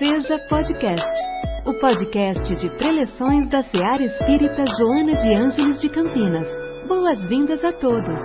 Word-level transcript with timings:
Seja 0.00 0.38
Podcast, 0.48 1.20
o 1.66 1.74
podcast 1.74 2.56
de 2.56 2.70
preleções 2.78 3.50
da 3.50 3.62
Seara 3.62 4.02
Espírita 4.02 4.64
Joana 4.66 5.14
de 5.14 5.34
Ângeles 5.34 5.78
de 5.78 5.90
Campinas. 5.90 6.48
Boas-vindas 6.88 7.62
a 7.62 7.70
todos. 7.70 8.18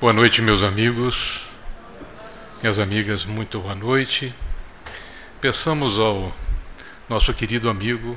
Boa 0.00 0.12
noite, 0.12 0.40
meus 0.40 0.62
amigos, 0.62 1.44
minhas 2.62 2.78
amigas, 2.78 3.24
muito 3.24 3.58
boa 3.58 3.74
noite. 3.74 4.32
Peçamos 5.40 5.98
ao 5.98 6.32
nosso 7.08 7.34
querido 7.34 7.68
amigo, 7.68 8.16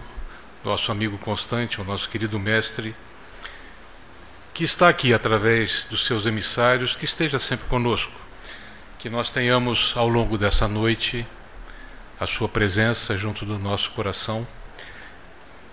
nosso 0.63 0.91
amigo 0.91 1.17
constante, 1.17 1.81
o 1.81 1.83
nosso 1.83 2.07
querido 2.11 2.37
mestre, 2.37 2.95
que 4.57 4.63
está 4.63 4.89
aqui 4.89 5.13
através 5.13 5.85
dos 5.87 6.03
seus 6.07 6.25
emissários, 6.25 6.95
que 6.95 7.05
esteja 7.05 7.37
sempre 7.37 7.67
conosco. 7.67 8.11
Que 8.97 9.07
nós 9.07 9.29
tenhamos 9.29 9.93
ao 9.95 10.07
longo 10.07 10.35
dessa 10.35 10.67
noite 10.67 11.23
a 12.19 12.25
sua 12.25 12.49
presença 12.49 13.15
junto 13.15 13.45
do 13.45 13.59
nosso 13.59 13.91
coração 13.91 14.47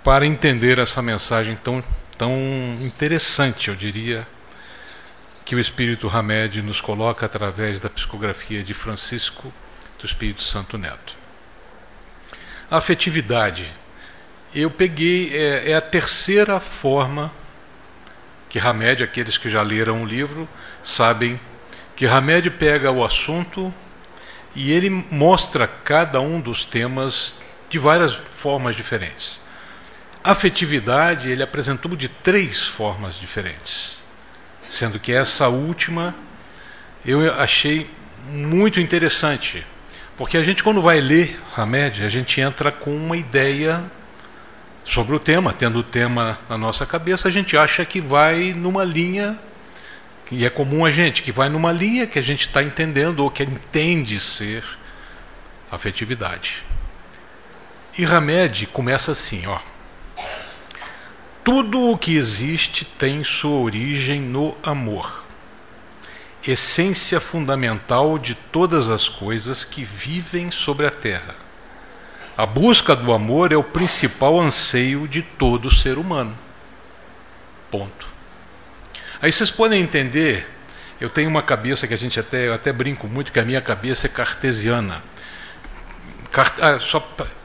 para 0.04 0.26
entender 0.26 0.78
essa 0.78 1.00
mensagem 1.00 1.56
tão, 1.56 1.82
tão 2.18 2.36
interessante, 2.82 3.68
eu 3.68 3.74
diria, 3.74 4.28
que 5.46 5.56
o 5.56 5.60
Espírito 5.60 6.06
Hamed 6.06 6.60
nos 6.60 6.78
coloca 6.82 7.24
através 7.24 7.80
da 7.80 7.88
psicografia 7.88 8.62
de 8.62 8.74
Francisco 8.74 9.50
do 9.98 10.04
Espírito 10.04 10.42
Santo 10.42 10.76
Neto. 10.76 11.16
A 12.70 12.76
afetividade. 12.76 13.64
Eu 14.54 14.70
peguei, 14.70 15.34
é, 15.34 15.70
é 15.70 15.74
a 15.74 15.80
terceira 15.80 16.60
forma 16.60 17.32
que 18.54 18.60
Hamed, 18.60 19.02
aqueles 19.02 19.36
que 19.36 19.50
já 19.50 19.62
leram 19.62 20.04
o 20.04 20.06
livro, 20.06 20.48
sabem 20.80 21.40
que 21.96 22.06
Hamed 22.06 22.50
pega 22.50 22.88
o 22.88 23.04
assunto 23.04 23.74
e 24.54 24.70
ele 24.70 24.88
mostra 24.88 25.66
cada 25.66 26.20
um 26.20 26.38
dos 26.38 26.64
temas 26.64 27.34
de 27.68 27.80
várias 27.80 28.14
formas 28.14 28.76
diferentes. 28.76 29.40
Afetividade 30.22 31.28
ele 31.28 31.42
apresentou 31.42 31.96
de 31.96 32.06
três 32.08 32.62
formas 32.62 33.16
diferentes, 33.16 33.98
sendo 34.68 35.00
que 35.00 35.10
essa 35.10 35.48
última 35.48 36.14
eu 37.04 37.34
achei 37.34 37.90
muito 38.30 38.78
interessante, 38.78 39.66
porque 40.16 40.36
a 40.36 40.44
gente 40.44 40.62
quando 40.62 40.80
vai 40.80 41.00
ler 41.00 41.40
Hamed, 41.56 42.04
a 42.04 42.08
gente 42.08 42.40
entra 42.40 42.70
com 42.70 42.94
uma 42.94 43.16
ideia 43.16 43.82
sobre 44.84 45.16
o 45.16 45.18
tema, 45.18 45.52
tendo 45.52 45.78
o 45.78 45.82
tema 45.82 46.38
na 46.48 46.58
nossa 46.58 46.84
cabeça, 46.84 47.28
a 47.28 47.30
gente 47.30 47.56
acha 47.56 47.84
que 47.84 48.00
vai 48.00 48.52
numa 48.52 48.84
linha, 48.84 49.38
e 50.30 50.44
é 50.44 50.50
comum 50.50 50.84
a 50.84 50.90
gente, 50.90 51.22
que 51.22 51.32
vai 51.32 51.48
numa 51.48 51.72
linha 51.72 52.06
que 52.06 52.18
a 52.18 52.22
gente 52.22 52.46
está 52.46 52.62
entendendo 52.62 53.20
ou 53.20 53.30
que 53.30 53.42
entende 53.42 54.20
ser 54.20 54.62
afetividade. 55.70 56.62
E 57.96 58.04
Hamed 58.04 58.66
começa 58.66 59.12
assim, 59.12 59.46
ó. 59.46 59.58
Tudo 61.42 61.90
o 61.90 61.98
que 61.98 62.16
existe 62.16 62.84
tem 62.84 63.22
sua 63.22 63.58
origem 63.58 64.20
no 64.20 64.56
amor, 64.62 65.24
essência 66.46 67.20
fundamental 67.20 68.18
de 68.18 68.34
todas 68.34 68.88
as 68.88 69.08
coisas 69.08 69.62
que 69.64 69.84
vivem 69.84 70.50
sobre 70.50 70.86
a 70.86 70.90
terra 70.90 71.43
a 72.36 72.44
busca 72.44 72.96
do 72.96 73.12
amor 73.12 73.52
é 73.52 73.56
o 73.56 73.62
principal 73.62 74.40
anseio 74.40 75.06
de 75.06 75.22
todo 75.22 75.74
ser 75.74 75.98
humano. 75.98 76.36
Ponto. 77.70 78.06
Aí 79.22 79.30
vocês 79.30 79.50
podem 79.50 79.80
entender, 79.80 80.46
eu 81.00 81.08
tenho 81.08 81.30
uma 81.30 81.42
cabeça 81.42 81.86
que 81.86 81.94
a 81.94 81.96
gente 81.96 82.18
até, 82.18 82.48
eu 82.48 82.54
até 82.54 82.72
brinco 82.72 83.06
muito, 83.06 83.32
que 83.32 83.38
a 83.38 83.44
minha 83.44 83.60
cabeça 83.60 84.06
é 84.06 84.10
cartesiana. 84.10 85.02
Cart, 86.32 86.54
ah, 86.60 86.78
só, 86.78 87.00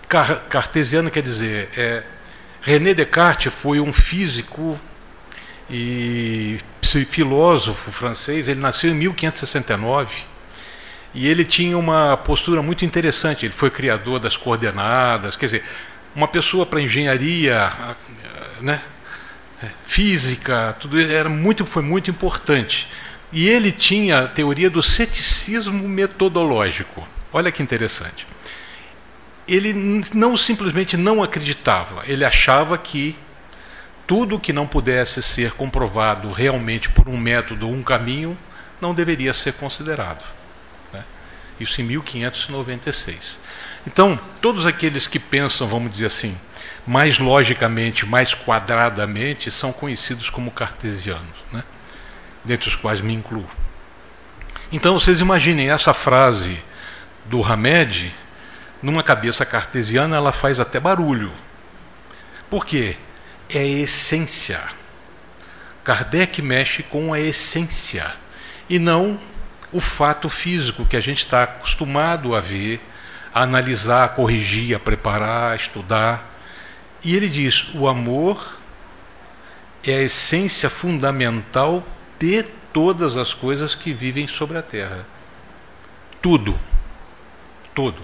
car, 0.07 0.41
cartesiana 0.49 1.11
quer 1.11 1.22
dizer, 1.22 1.69
é, 1.78 2.03
René 2.61 2.94
Descartes 2.94 3.53
foi 3.53 3.79
um 3.79 3.94
físico 3.94 4.79
e 5.69 6.59
filósofo 7.09 7.91
francês, 7.91 8.47
ele 8.47 8.59
nasceu 8.59 8.89
em 8.89 8.95
1569 8.95 10.25
e 11.14 11.28
ele 11.28 11.44
tinha 11.44 11.78
uma 11.78 12.18
postura 12.18 12.62
muito 12.62 12.86
interessante. 12.86 13.46
Ele 13.46 13.53
foi 13.53 13.70
criador 13.70 14.20
das 14.20 14.38
coordenadas, 14.38 15.36
quer 15.36 15.47
dizer, 15.47 15.64
uma 16.16 16.28
pessoa 16.28 16.66
para 16.66 16.81
engenharia, 16.81 17.72
né, 18.62 18.81
física, 19.84 20.75
tudo 20.80 21.00
era 21.00 21.30
muito, 21.30 21.66
foi 21.66 21.81
muito 21.81 22.09
importante. 22.09 22.88
E 23.31 23.47
ele 23.47 23.72
tinha 23.72 24.22
a 24.22 24.28
teoria 24.28 24.70
do 24.70 24.81
ceticismo 24.81 25.88
metodológico. 25.88 27.08
Olha 27.31 27.52
que 27.52 27.62
interessante. 27.62 28.26
Ele 29.47 29.74
não 30.14 30.38
simplesmente 30.38 30.96
não 30.96 31.24
acreditava, 31.24 32.03
ele 32.06 32.24
achava 32.24 32.78
que 32.78 33.16
tudo 34.06 34.40
que 34.40 34.53
não 34.53 34.66
pudesse 34.66 35.22
ser 35.22 35.52
comprovado 35.52 36.31
realmente 36.31 36.90
por 36.90 37.08
um 37.08 37.18
método 37.18 37.68
ou 37.68 37.74
um 37.74 37.84
caminho 37.84 38.38
não 38.81 38.94
deveria 38.94 39.34
ser 39.34 39.53
considerado. 39.53 40.24
Isso 41.59 41.81
em 41.81 41.84
1596. 41.84 43.40
Então, 43.86 44.20
todos 44.42 44.66
aqueles 44.66 45.08
que 45.08 45.20
pensam, 45.20 45.68
vamos 45.68 45.92
dizer 45.92 46.06
assim, 46.06 46.38
mais 46.86 47.20
logicamente, 47.20 48.06
mais 48.06 48.34
quadradamente, 48.34 49.52
são 49.52 49.72
conhecidos 49.72 50.30
como 50.30 50.52
cartesianos, 50.52 51.38
né? 51.52 51.64
dentre 52.44 52.70
os 52.70 52.75
quais 52.75 53.02
me 53.02 53.14
incluo. 53.14 53.46
Então, 54.72 55.00
vocês 55.00 55.20
imaginem 55.20 55.70
essa 55.70 55.94
frase 55.94 56.62
do 57.25 57.44
Hamed, 57.44 58.14
numa 58.81 59.03
cabeça 59.03 59.46
cartesiana, 59.46 60.16
ela 60.16 60.31
faz 60.31 60.59
até 60.59 60.80
barulho. 60.80 61.31
Por 62.50 62.66
quê? 62.66 62.96
É 63.50 63.59
a 63.59 63.64
essência. 63.64 64.62
Kardec 65.84 66.41
mexe 66.41 66.84
com 66.84 67.14
a 67.14 67.20
essência 67.20 68.12
e 68.70 68.78
não 68.78 69.20
o 69.72 69.80
fato 69.80 70.30
físico 70.30 70.85
que 70.85 70.97
a 70.97 71.02
gente 71.02 71.19
está 71.19 71.44
acostumado 71.44 72.35
a 72.35 72.40
ver, 72.40 72.81
a 73.34 73.44
analisar, 73.44 74.06
a 74.06 74.09
corrigir, 74.09 74.75
a 74.75 74.80
preparar, 74.80 75.53
a 75.53 75.56
estudar. 75.56 76.28
E 77.03 77.16
ele 77.16 77.30
diz: 77.30 77.74
o 77.74 77.88
amor 77.88 78.59
é 79.84 79.96
a 79.96 80.02
essência 80.03 80.69
fundamental 80.69 81.84
de 82.19 82.44
todas 82.74 83.18
as 83.18 83.34
coisas 83.34 83.75
que 83.75 83.94
vivem 83.94 84.28
sobre 84.28 84.58
a 84.58 84.62
terra. 84.62 85.06
Tudo. 86.22 86.58
Tudo. 87.74 88.02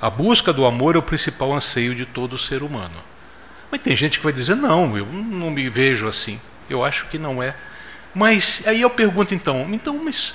A 0.00 0.10
busca 0.10 0.52
do 0.52 0.66
amor 0.66 0.96
é 0.96 0.98
o 0.98 1.02
principal 1.02 1.52
anseio 1.52 1.94
de 1.94 2.04
todo 2.04 2.36
ser 2.36 2.62
humano. 2.62 2.96
Mas 3.70 3.82
tem 3.82 3.96
gente 3.96 4.18
que 4.18 4.24
vai 4.24 4.32
dizer: 4.32 4.56
não, 4.56 4.96
eu 4.96 5.06
não 5.06 5.50
me 5.50 5.68
vejo 5.68 6.08
assim. 6.08 6.40
Eu 6.68 6.84
acho 6.84 7.06
que 7.06 7.18
não 7.18 7.42
é. 7.42 7.54
Mas 8.14 8.64
aí 8.66 8.80
eu 8.80 8.90
pergunto 8.90 9.34
então: 9.34 9.68
então, 9.72 10.02
mas 10.02 10.34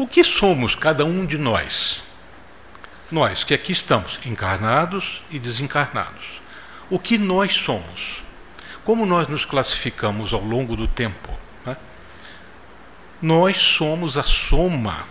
o 0.00 0.06
que 0.06 0.24
somos 0.24 0.74
cada 0.74 1.04
um 1.04 1.26
de 1.26 1.36
nós? 1.36 2.04
Nós 3.12 3.44
que 3.44 3.52
aqui 3.52 3.70
estamos, 3.70 4.18
encarnados 4.24 5.22
e 5.30 5.38
desencarnados. 5.38 6.40
O 6.88 6.98
que 6.98 7.18
nós 7.18 7.52
somos? 7.52 8.22
Como 8.82 9.04
nós 9.04 9.28
nos 9.28 9.44
classificamos 9.44 10.32
ao 10.32 10.42
longo 10.42 10.74
do 10.74 10.88
tempo? 10.88 11.30
Né? 11.66 11.76
Nós 13.20 13.58
somos 13.58 14.16
a 14.16 14.22
soma 14.22 15.06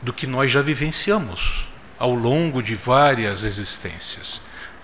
do 0.00 0.14
que 0.14 0.26
nós 0.26 0.50
já 0.50 0.62
vivenciamos 0.62 1.66
ao 1.98 2.14
longo 2.14 2.62
de 2.62 2.74
várias 2.74 3.44
existências, 3.44 4.40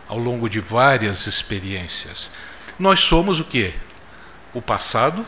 ao 0.07 0.19
longo 0.19 0.47
de 0.47 0.61
várias 0.61 1.27
experiências. 1.27 2.29
Nós 2.79 3.01
somos 3.01 3.41
o 3.41 3.45
que? 3.45 3.73
O 4.53 4.61
passado, 4.61 5.25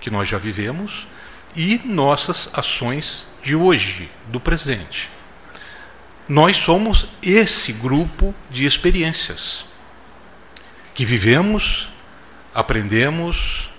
que 0.00 0.10
nós 0.10 0.28
já 0.28 0.38
vivemos, 0.38 1.06
e 1.56 1.80
nossas 1.84 2.50
ações 2.52 3.26
de 3.42 3.56
hoje, 3.56 4.10
do 4.26 4.38
presente. 4.38 5.08
Nós 6.28 6.56
somos 6.58 7.08
esse 7.22 7.72
grupo 7.72 8.34
de 8.50 8.66
experiências 8.66 9.64
que 10.94 11.04
vivemos, 11.04 11.88
aprendemos, 12.54 13.70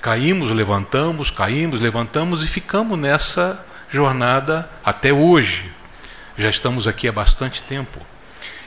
caímos, 0.00 0.50
levantamos, 0.50 1.30
caímos, 1.30 1.80
levantamos 1.80 2.44
e 2.44 2.46
ficamos 2.46 2.98
nessa 2.98 3.64
jornada 3.88 4.70
até 4.84 5.12
hoje. 5.12 5.72
Já 6.36 6.50
estamos 6.50 6.86
aqui 6.86 7.08
há 7.08 7.12
bastante 7.12 7.62
tempo. 7.62 8.00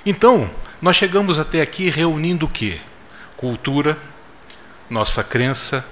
Então, 0.06 0.50
nós 0.82 0.96
chegamos 0.96 1.38
até 1.38 1.62
aqui 1.62 1.90
reunindo 1.90 2.46
o 2.46 2.50
quê? 2.50 2.80
Cultura, 3.38 3.98
nossa 4.90 5.24
crença, 5.24 5.86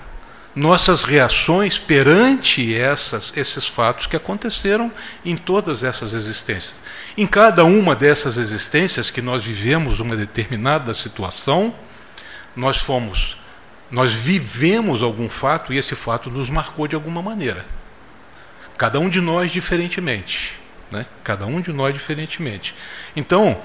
nossas 0.57 1.03
reações 1.03 1.77
perante 1.77 2.75
essas, 2.75 3.31
esses 3.37 3.67
fatos 3.67 4.07
que 4.07 4.15
aconteceram 4.15 4.91
em 5.23 5.37
todas 5.37 5.83
essas 5.83 6.13
existências. 6.13 6.73
Em 7.15 7.27
cada 7.27 7.63
uma 7.63 7.95
dessas 7.95 8.37
existências 8.37 9.11
que 9.11 9.21
nós 9.21 9.43
vivemos 9.43 9.99
uma 9.99 10.17
determinada 10.17 10.95
situação, 10.95 11.75
nós 12.55 12.77
fomos, 12.77 13.37
nós 13.91 14.11
vivemos 14.11 15.03
algum 15.03 15.29
fato 15.29 15.71
e 15.71 15.77
esse 15.77 15.93
fato 15.93 16.31
nos 16.31 16.49
marcou 16.49 16.87
de 16.87 16.95
alguma 16.95 17.21
maneira. 17.21 17.63
Cada 18.79 18.99
um 18.99 19.09
de 19.09 19.21
nós 19.21 19.51
diferentemente. 19.51 20.53
Né? 20.89 21.05
Cada 21.23 21.45
um 21.45 21.61
de 21.61 21.71
nós 21.71 21.93
diferentemente. 21.93 22.73
Então, 23.15 23.61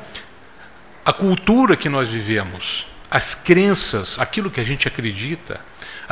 a 1.07 1.13
cultura 1.13 1.75
que 1.75 1.89
nós 1.89 2.11
vivemos, 2.11 2.87
as 3.11 3.35
crenças, 3.35 4.19
aquilo 4.19 4.51
que 4.51 4.61
a 4.61 4.65
gente 4.65 4.87
acredita, 4.87 5.59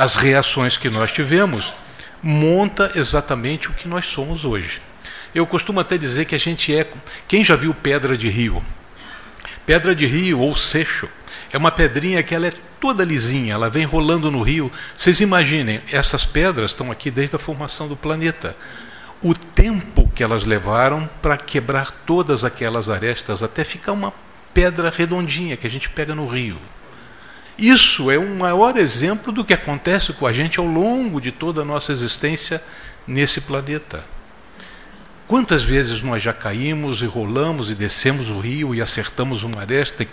as 0.01 0.15
reações 0.15 0.77
que 0.77 0.89
nós 0.89 1.11
tivemos, 1.11 1.71
monta 2.23 2.91
exatamente 2.95 3.69
o 3.69 3.73
que 3.73 3.87
nós 3.87 4.03
somos 4.03 4.43
hoje. 4.43 4.81
Eu 5.33 5.45
costumo 5.45 5.79
até 5.79 5.95
dizer 5.95 6.25
que 6.25 6.33
a 6.33 6.39
gente 6.39 6.75
é. 6.75 6.91
Quem 7.27 7.43
já 7.43 7.55
viu 7.55 7.71
pedra 7.71 8.17
de 8.17 8.27
rio? 8.27 8.65
Pedra 9.63 9.93
de 9.93 10.07
rio 10.07 10.39
ou 10.39 10.57
seixo 10.57 11.07
é 11.53 11.57
uma 11.57 11.69
pedrinha 11.69 12.23
que 12.23 12.33
ela 12.33 12.47
é 12.47 12.53
toda 12.79 13.05
lisinha, 13.05 13.53
ela 13.53 13.69
vem 13.69 13.85
rolando 13.85 14.31
no 14.31 14.41
rio. 14.41 14.71
Vocês 14.97 15.21
imaginem, 15.21 15.79
essas 15.91 16.25
pedras 16.25 16.71
estão 16.71 16.91
aqui 16.91 17.11
desde 17.11 17.35
a 17.35 17.39
formação 17.39 17.87
do 17.87 17.95
planeta. 17.95 18.57
O 19.21 19.35
tempo 19.35 20.09
que 20.15 20.23
elas 20.23 20.45
levaram 20.45 21.07
para 21.21 21.37
quebrar 21.37 21.91
todas 22.07 22.43
aquelas 22.43 22.89
arestas 22.89 23.43
até 23.43 23.63
ficar 23.63 23.91
uma 23.91 24.11
pedra 24.51 24.89
redondinha 24.89 25.55
que 25.55 25.67
a 25.67 25.69
gente 25.69 25.91
pega 25.91 26.15
no 26.15 26.25
rio. 26.25 26.57
Isso 27.57 28.09
é 28.09 28.17
um 28.17 28.37
maior 28.37 28.77
exemplo 28.77 29.31
do 29.31 29.45
que 29.45 29.53
acontece 29.53 30.13
com 30.13 30.25
a 30.25 30.33
gente 30.33 30.59
ao 30.59 30.65
longo 30.65 31.21
de 31.21 31.31
toda 31.31 31.61
a 31.61 31.65
nossa 31.65 31.91
existência 31.91 32.61
nesse 33.07 33.41
planeta. 33.41 34.03
Quantas 35.27 35.63
vezes 35.63 36.01
nós 36.01 36.21
já 36.21 36.33
caímos 36.33 37.01
e 37.01 37.05
rolamos 37.05 37.71
e 37.71 37.75
descemos 37.75 38.29
o 38.29 38.39
rio 38.39 38.75
e 38.75 38.81
acertamos 38.81 39.43
uma 39.43 39.61
aresta 39.61 40.05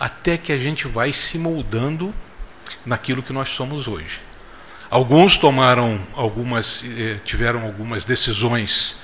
até 0.00 0.38
que 0.38 0.52
a 0.52 0.58
gente 0.58 0.88
vai 0.88 1.12
se 1.12 1.38
moldando 1.38 2.14
naquilo 2.84 3.22
que 3.22 3.32
nós 3.32 3.50
somos 3.50 3.86
hoje. 3.86 4.20
Alguns 4.88 5.36
tomaram 5.36 6.00
algumas, 6.14 6.84
eh, 6.96 7.18
tiveram 7.24 7.64
algumas 7.64 8.04
decisões 8.04 9.00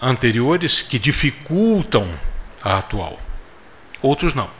anteriores 0.00 0.82
que 0.82 0.98
dificultam 0.98 2.08
a 2.62 2.78
atual. 2.78 3.18
Outros 4.02 4.34
não. 4.34 4.50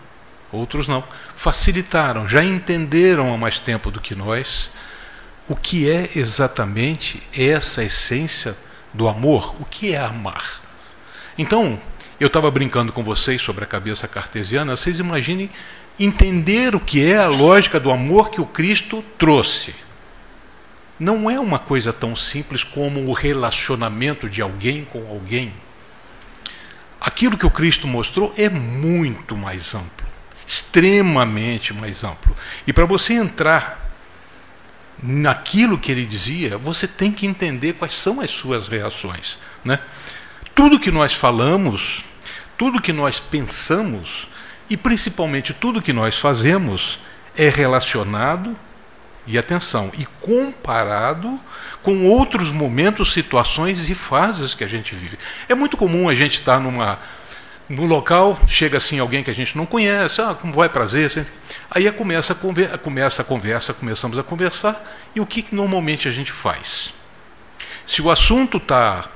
Outros 0.52 0.88
não. 0.88 1.02
Facilitaram, 1.34 2.26
já 2.26 2.42
entenderam 2.42 3.32
há 3.32 3.36
mais 3.36 3.60
tempo 3.60 3.90
do 3.90 4.00
que 4.00 4.14
nós 4.14 4.70
o 5.48 5.54
que 5.54 5.88
é 5.88 6.10
exatamente 6.16 7.22
essa 7.36 7.84
essência 7.84 8.56
do 8.92 9.08
amor. 9.08 9.54
O 9.60 9.64
que 9.64 9.94
é 9.94 9.98
amar? 9.98 10.60
Então, 11.38 11.78
eu 12.18 12.26
estava 12.26 12.50
brincando 12.50 12.92
com 12.92 13.04
vocês 13.04 13.40
sobre 13.40 13.62
a 13.62 13.66
cabeça 13.66 14.08
cartesiana. 14.08 14.74
Vocês 14.74 14.98
imaginem 14.98 15.48
entender 15.98 16.74
o 16.74 16.80
que 16.80 17.04
é 17.04 17.18
a 17.18 17.28
lógica 17.28 17.78
do 17.78 17.92
amor 17.92 18.30
que 18.30 18.40
o 18.40 18.46
Cristo 18.46 19.04
trouxe. 19.16 19.74
Não 20.98 21.30
é 21.30 21.38
uma 21.38 21.58
coisa 21.58 21.92
tão 21.92 22.16
simples 22.16 22.64
como 22.64 23.06
o 23.06 23.12
relacionamento 23.12 24.28
de 24.28 24.42
alguém 24.42 24.84
com 24.84 25.06
alguém 25.08 25.52
aquilo 27.06 27.38
que 27.38 27.46
o 27.46 27.50
Cristo 27.50 27.86
mostrou 27.86 28.34
é 28.36 28.48
muito 28.48 29.36
mais 29.36 29.74
amplo, 29.74 30.05
extremamente 30.46 31.74
mais 31.74 32.04
amplo. 32.04 32.36
E 32.66 32.72
para 32.72 32.84
você 32.84 33.14
entrar 33.14 33.84
naquilo 35.02 35.78
que 35.78 35.90
ele 35.92 36.06
dizia, 36.06 36.56
você 36.56 36.86
tem 36.86 37.12
que 37.12 37.26
entender 37.26 37.74
quais 37.74 37.94
são 37.94 38.20
as 38.20 38.30
suas 38.30 38.68
reações. 38.68 39.38
Né? 39.64 39.78
Tudo 40.54 40.80
que 40.80 40.90
nós 40.90 41.12
falamos, 41.12 42.04
tudo 42.56 42.80
que 42.80 42.92
nós 42.92 43.18
pensamos 43.20 44.26
e 44.70 44.76
principalmente 44.76 45.52
tudo 45.52 45.82
que 45.82 45.92
nós 45.92 46.16
fazemos 46.16 46.98
é 47.36 47.48
relacionado 47.48 48.56
e 49.26 49.36
atenção, 49.36 49.90
e 49.98 50.06
comparado 50.20 51.38
com 51.82 52.06
outros 52.06 52.50
momentos, 52.50 53.12
situações 53.12 53.90
e 53.90 53.94
fases 53.94 54.54
que 54.54 54.62
a 54.62 54.68
gente 54.68 54.94
vive. 54.94 55.18
É 55.48 55.54
muito 55.54 55.76
comum 55.76 56.08
a 56.08 56.14
gente 56.14 56.38
estar 56.38 56.60
numa 56.60 56.98
no 57.68 57.84
local, 57.84 58.38
chega 58.46 58.76
assim 58.76 58.98
alguém 58.98 59.24
que 59.24 59.30
a 59.30 59.34
gente 59.34 59.56
não 59.56 59.66
conhece, 59.66 60.20
ah, 60.20 60.34
como 60.34 60.52
vai, 60.52 60.68
prazer. 60.68 61.26
Aí 61.70 61.90
começa 61.92 62.32
a, 62.32 62.36
conversa, 62.36 62.78
começa 62.78 63.22
a 63.22 63.24
conversa, 63.24 63.74
começamos 63.74 64.18
a 64.18 64.22
conversar, 64.22 64.80
e 65.14 65.20
o 65.20 65.26
que, 65.26 65.42
que 65.42 65.54
normalmente 65.54 66.08
a 66.08 66.12
gente 66.12 66.30
faz? 66.30 66.94
Se 67.86 68.00
o 68.00 68.10
assunto 68.10 68.58
está 68.58 69.08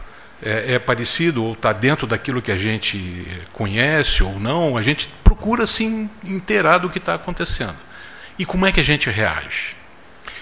é, 0.43 0.75
é, 0.75 0.79
parecido 0.79 1.45
ou 1.45 1.53
está 1.53 1.73
dentro 1.73 2.07
daquilo 2.07 2.43
que 2.43 2.51
a 2.51 2.59
gente 2.59 3.27
conhece 3.53 4.23
ou 4.23 4.39
não, 4.41 4.77
a 4.77 4.83
gente 4.83 5.09
procura 5.23 5.67
se 5.67 5.85
inteirar 6.25 6.79
do 6.79 6.91
que 6.91 6.99
está 6.99 7.15
acontecendo. 7.15 7.77
E 8.39 8.45
como 8.45 8.67
é 8.67 8.73
que 8.73 8.81
a 8.81 8.85
gente 8.85 9.11
reage? 9.11 9.77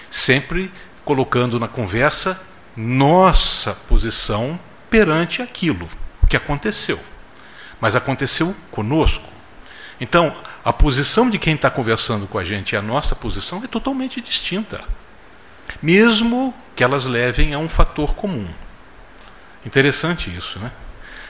Sempre 0.09 0.71
colocando 1.03 1.59
na 1.59 1.67
conversa 1.67 2.41
nossa 2.75 3.73
posição 3.73 4.59
perante 4.89 5.41
aquilo 5.41 5.87
que 6.29 6.37
aconteceu. 6.37 6.99
Mas 7.79 7.95
aconteceu 7.95 8.55
conosco. 8.71 9.23
Então, 9.99 10.35
a 10.63 10.71
posição 10.73 11.29
de 11.29 11.37
quem 11.37 11.55
está 11.55 11.69
conversando 11.69 12.27
com 12.27 12.37
a 12.37 12.43
gente 12.43 12.73
e 12.73 12.77
a 12.77 12.81
nossa 12.81 13.15
posição 13.15 13.63
é 13.63 13.67
totalmente 13.67 14.21
distinta. 14.21 14.81
Mesmo 15.81 16.53
que 16.75 16.83
elas 16.83 17.05
levem 17.05 17.53
a 17.53 17.59
um 17.59 17.69
fator 17.69 18.13
comum. 18.15 18.47
Interessante 19.65 20.35
isso, 20.35 20.59
né? 20.59 20.71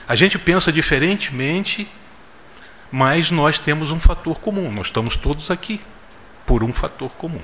A 0.08 0.14
gente 0.14 0.38
pensa 0.38 0.72
diferentemente, 0.72 1.88
mas 2.90 3.30
nós 3.30 3.58
temos 3.58 3.90
um 3.90 4.00
fator 4.00 4.38
comum. 4.40 4.72
Nós 4.72 4.86
estamos 4.86 5.16
todos 5.16 5.50
aqui 5.50 5.80
por 6.46 6.64
um 6.64 6.72
fator 6.72 7.10
comum 7.10 7.42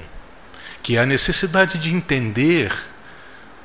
que 0.87 0.97
é 0.97 1.00
a 1.00 1.06
necessidade 1.06 1.79
de 1.79 1.93
entender 1.93 2.73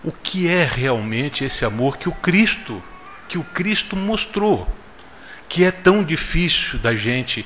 o 0.04 0.12
que 0.12 0.48
é 0.48 0.64
realmente 0.66 1.44
esse 1.44 1.64
amor 1.64 1.98
que 1.98 2.10
o 2.10 2.12
Cristo, 2.12 2.82
que 3.30 3.38
o 3.38 3.44
Cristo 3.44 3.96
mostrou, 3.96 4.68
que 5.52 5.66
é 5.66 5.70
tão 5.70 6.02
difícil 6.02 6.80
da 6.80 6.96
gente. 6.96 7.46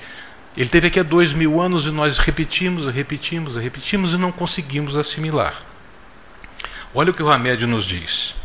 Ele 0.56 0.70
teve 0.70 0.90
aqui 0.90 1.00
há 1.00 1.04
dois 1.04 1.34
mil 1.34 1.60
anos 1.60 1.88
e 1.88 1.90
nós 1.90 2.20
repetimos, 2.20 2.86
repetimos, 2.94 3.56
repetimos 3.56 4.14
e 4.14 4.18
não 4.18 4.32
conseguimos 4.32 4.96
assimilar. 4.96 5.60
Olha 6.94 7.10
o 7.10 7.14
que 7.16 7.24
o 7.24 7.28
Ramédio 7.28 7.68
nos 7.68 7.84
diz. 7.84 8.36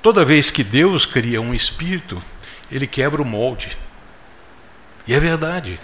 Toda 0.00 0.24
vez 0.24 0.52
que 0.52 0.62
Deus 0.62 1.04
cria 1.04 1.42
um 1.42 1.52
espírito, 1.52 2.22
ele 2.70 2.86
quebra 2.86 3.20
o 3.20 3.24
molde. 3.24 3.76
E 5.04 5.14
é 5.14 5.18
verdade 5.18 5.80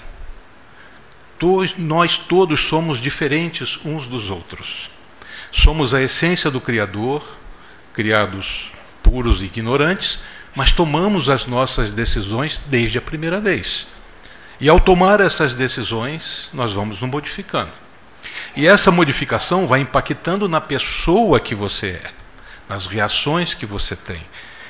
nós 1.77 2.17
todos 2.17 2.61
somos 2.61 3.01
diferentes 3.01 3.81
uns 3.85 4.07
dos 4.07 4.31
outros. 4.31 4.89
Somos 5.51 5.93
a 5.93 6.01
essência 6.01 6.51
do 6.53 6.61
Criador, 6.61 7.27
criados 7.93 8.71
puros 9.03 9.43
e 9.43 9.47
ignorantes, 9.47 10.21
mas 10.57 10.73
tomamos 10.73 11.29
as 11.29 11.45
nossas 11.47 11.93
decisões 11.93 12.63
desde 12.67 12.97
a 12.97 13.03
primeira 13.03 13.39
vez. 13.39 13.87
E 14.59 14.69
ao 14.71 14.81
tomar 14.81 15.21
essas 15.21 15.55
decisões, 15.55 16.49
nós 16.55 16.73
vamos 16.73 17.01
nos 17.01 17.11
modificando. 17.11 17.71
E 18.57 18.67
essa 18.67 18.91
modificação 18.91 19.67
vai 19.67 19.81
impactando 19.81 20.49
na 20.49 20.61
pessoa 20.61 21.39
que 21.39 21.55
você 21.55 22.01
é, 22.03 22.11
nas 22.67 22.87
reações 22.87 23.53
que 23.53 23.67
você 23.67 23.95
tem. 23.95 24.21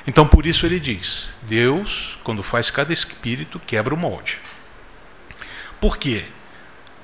Então, 0.05 0.27
por 0.27 0.45
isso 0.45 0.65
ele 0.65 0.79
diz: 0.79 1.29
Deus, 1.43 2.19
quando 2.21 2.43
faz 2.43 2.69
cada 2.69 2.93
espírito, 2.93 3.59
quebra 3.65 3.93
o 3.93 3.97
molde. 3.97 4.39
Por 5.79 5.97
quê? 5.97 6.25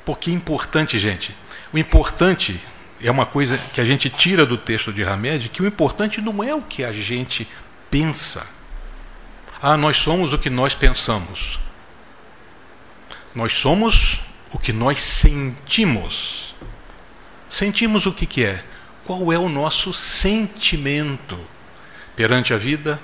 Porque 0.06 0.30
é 0.30 0.34
importante, 0.34 1.00
gente. 1.00 1.34
O 1.72 1.78
importante 1.78 2.60
é 3.02 3.10
uma 3.10 3.25
coisa 3.25 3.58
que 3.74 3.80
a 3.80 3.86
gente 3.86 4.10
tira 4.10 4.46
do 4.46 4.58
texto 4.58 4.92
de 4.92 5.04
Hamed, 5.04 5.50
que 5.50 5.63
o 5.63 5.68
importante 5.68 6.20
não 6.20 6.44
é 6.44 6.54
o 6.54 6.62
que 6.62 6.84
a 6.84 6.92
gente 6.92 7.48
pensa. 7.90 8.46
Ah, 9.65 9.77
nós 9.77 9.96
somos 9.96 10.34
o 10.34 10.38
que 10.38 10.50
nós 10.50 10.75
pensamos. 10.75 11.58
Nós 13.34 13.53
somos 13.53 14.20
o 14.51 14.60
que 14.60 14.74
nós 14.74 15.00
sentimos. 15.00 16.53
Sentimos 17.48 18.05
o 18.05 18.12
que, 18.12 18.25
que 18.25 18.43
é? 18.43 18.62
Qual 19.05 19.32
é 19.32 19.39
o 19.39 19.48
nosso 19.48 19.93
sentimento 19.93 21.39
perante 22.13 22.53
a 22.53 22.58
vida, 22.58 23.01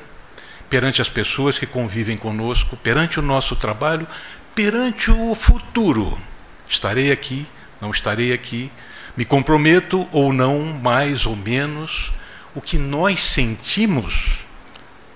perante 0.70 1.02
as 1.02 1.08
pessoas 1.08 1.58
que 1.58 1.66
convivem 1.66 2.18
conosco, 2.18 2.76
perante 2.76 3.20
o 3.20 3.24
nosso 3.24 3.56
trabalho, 3.56 4.06
perante 4.54 5.10
o 5.12 5.34
futuro. 5.36 6.20
Estarei 6.68 7.10
aqui, 7.10 7.48
não 7.80 7.92
estarei 7.92 8.34
aqui, 8.34 8.70
me 9.16 9.24
comprometo 9.24 10.10
ou 10.12 10.34
não, 10.34 10.60
mais 10.60 11.26
ou 11.26 11.38
menos. 11.38 12.12
O 12.54 12.60
que 12.60 12.78
nós 12.78 13.22
sentimos 13.22 14.49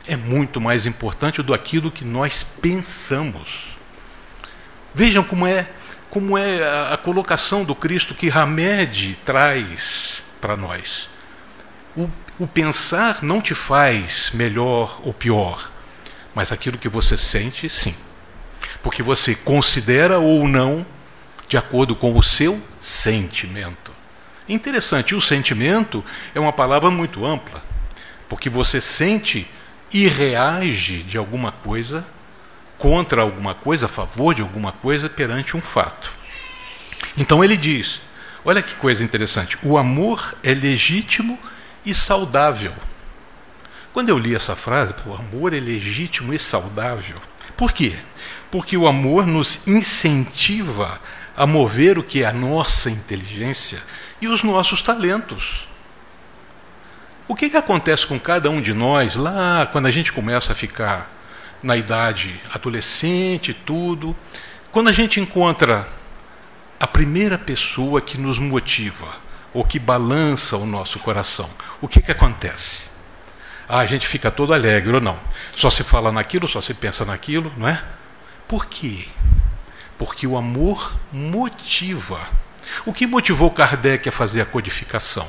é 0.07 0.15
muito 0.15 0.59
mais 0.59 0.85
importante 0.85 1.41
do 1.41 1.53
aquilo 1.53 1.91
que 1.91 2.03
nós 2.03 2.43
pensamos. 2.43 3.77
Vejam 4.93 5.23
como 5.23 5.47
é 5.47 5.67
como 6.09 6.37
é 6.37 6.91
a, 6.91 6.95
colocação 6.95 7.65
do 7.65 7.73
Cristo 7.73 8.13
que 8.13 8.29
Hamed 8.29 9.17
traz 9.25 10.21
para 10.39 10.55
nós. 10.55 11.09
O, 11.97 12.07
o 12.37 12.45
pensar 12.45 13.23
não 13.23 13.41
te 13.41 13.55
faz 13.55 14.29
melhor 14.31 15.01
ou 15.03 15.11
pior, 15.11 15.71
mas 16.35 16.51
aquilo 16.51 16.77
que 16.77 16.87
você 16.87 17.17
sente, 17.17 17.67
sim. 17.67 17.95
Porque 18.83 19.01
você 19.01 19.33
considera 19.33 20.19
ou 20.19 20.47
não 20.47 20.85
de 21.47 21.57
acordo 21.57 21.95
com 21.95 22.15
o 22.15 22.21
seu 22.21 22.61
sentimento. 22.79 23.91
Interessante, 24.47 25.15
o 25.15 25.21
sentimento 25.21 26.05
é 26.35 26.39
uma 26.39 26.53
palavra 26.53 26.91
muito 26.91 27.25
ampla, 27.25 27.63
porque 28.29 28.51
você 28.51 28.79
sente 28.79 29.47
e 29.93 30.07
reage 30.07 31.03
de 31.03 31.17
alguma 31.17 31.51
coisa 31.51 32.03
contra 32.77 33.21
alguma 33.21 33.53
coisa, 33.53 33.85
a 33.85 33.89
favor 33.89 34.33
de 34.33 34.41
alguma 34.41 34.71
coisa 34.71 35.09
perante 35.09 35.55
um 35.55 35.61
fato. 35.61 36.11
Então 37.15 37.43
ele 37.43 37.55
diz: 37.55 38.01
olha 38.43 38.61
que 38.61 38.75
coisa 38.75 39.03
interessante, 39.03 39.57
o 39.63 39.77
amor 39.77 40.35
é 40.43 40.53
legítimo 40.53 41.39
e 41.85 41.93
saudável. 41.93 42.73
Quando 43.93 44.09
eu 44.09 44.17
li 44.17 44.33
essa 44.33 44.55
frase, 44.55 44.95
o 45.05 45.13
amor 45.13 45.53
é 45.53 45.59
legítimo 45.59 46.33
e 46.33 46.39
saudável. 46.39 47.21
Por 47.55 47.71
quê? 47.71 47.95
Porque 48.49 48.75
o 48.75 48.87
amor 48.87 49.27
nos 49.27 49.67
incentiva 49.67 50.99
a 51.37 51.45
mover 51.45 51.99
o 51.99 52.03
que 52.03 52.23
é 52.23 52.25
a 52.25 52.33
nossa 52.33 52.89
inteligência 52.89 53.81
e 54.19 54.27
os 54.27 54.41
nossos 54.41 54.81
talentos. 54.81 55.67
O 57.27 57.35
que, 57.35 57.49
que 57.49 57.57
acontece 57.57 58.05
com 58.05 58.19
cada 58.19 58.49
um 58.49 58.61
de 58.61 58.73
nós 58.73 59.15
lá 59.15 59.65
quando 59.71 59.85
a 59.85 59.91
gente 59.91 60.11
começa 60.11 60.51
a 60.51 60.55
ficar 60.55 61.09
na 61.61 61.77
idade 61.77 62.39
adolescente, 62.53 63.53
tudo, 63.53 64.13
quando 64.71 64.89
a 64.89 64.91
gente 64.91 65.21
encontra 65.21 65.87
a 66.77 66.85
primeira 66.85 67.37
pessoa 67.37 68.01
que 68.01 68.17
nos 68.17 68.37
motiva 68.37 69.07
ou 69.53 69.63
que 69.63 69.79
balança 69.79 70.57
o 70.57 70.65
nosso 70.65 70.99
coração, 70.99 71.49
o 71.79 71.87
que, 71.87 72.01
que 72.01 72.11
acontece? 72.11 72.91
Ah, 73.69 73.79
a 73.79 73.85
gente 73.85 74.05
fica 74.05 74.29
todo 74.29 74.53
alegre 74.53 74.93
ou 74.93 74.99
não? 74.99 75.17
Só 75.55 75.69
se 75.69 75.83
fala 75.83 76.11
naquilo, 76.11 76.47
só 76.47 76.59
se 76.59 76.73
pensa 76.73 77.05
naquilo, 77.05 77.53
não 77.55 77.69
é? 77.69 77.81
Por 78.47 78.65
quê? 78.65 79.05
Porque 79.97 80.27
o 80.27 80.35
amor 80.35 80.93
motiva. 81.11 82.19
O 82.85 82.91
que 82.91 83.07
motivou 83.07 83.49
Kardec 83.49 84.09
a 84.09 84.11
fazer 84.11 84.41
a 84.41 84.45
codificação? 84.45 85.27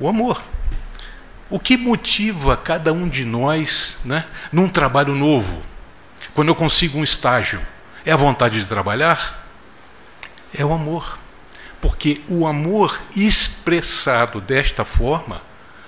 O 0.00 0.08
amor. 0.08 0.40
O 1.50 1.58
que 1.58 1.78
motiva 1.78 2.56
cada 2.56 2.92
um 2.92 3.08
de 3.08 3.24
nós 3.24 3.98
né, 4.04 4.26
num 4.52 4.68
trabalho 4.68 5.14
novo? 5.14 5.62
Quando 6.34 6.48
eu 6.48 6.54
consigo 6.54 6.98
um 6.98 7.04
estágio, 7.04 7.60
é 8.04 8.12
a 8.12 8.16
vontade 8.16 8.60
de 8.60 8.66
trabalhar? 8.66 9.46
É 10.54 10.64
o 10.64 10.72
amor. 10.74 11.18
Porque 11.80 12.20
o 12.28 12.46
amor 12.46 13.00
expressado 13.16 14.40
desta 14.40 14.84
forma 14.84 15.40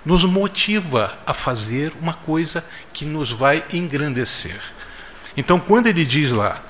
nos 0.04 0.24
motiva 0.24 1.18
a 1.26 1.34
fazer 1.34 1.92
uma 2.00 2.14
coisa 2.14 2.64
que 2.92 3.04
nos 3.04 3.30
vai 3.30 3.62
engrandecer. 3.72 4.58
Então, 5.36 5.60
quando 5.60 5.88
ele 5.88 6.04
diz 6.06 6.32
lá 6.32 6.62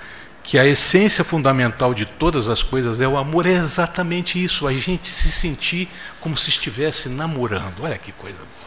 que 0.42 0.58
a 0.58 0.66
essência 0.66 1.22
fundamental 1.22 1.94
de 1.94 2.04
todas 2.04 2.48
as 2.48 2.62
coisas 2.62 3.00
é 3.00 3.06
o 3.06 3.16
amor, 3.16 3.46
é 3.46 3.52
exatamente 3.52 4.42
isso, 4.42 4.66
a 4.66 4.72
gente 4.72 5.08
se 5.08 5.30
sentir 5.30 5.88
como 6.20 6.36
se 6.36 6.50
estivesse 6.50 7.08
namorando. 7.08 7.82
Olha 7.82 7.96
que 7.96 8.10
coisa 8.10 8.38
boa. 8.38 8.59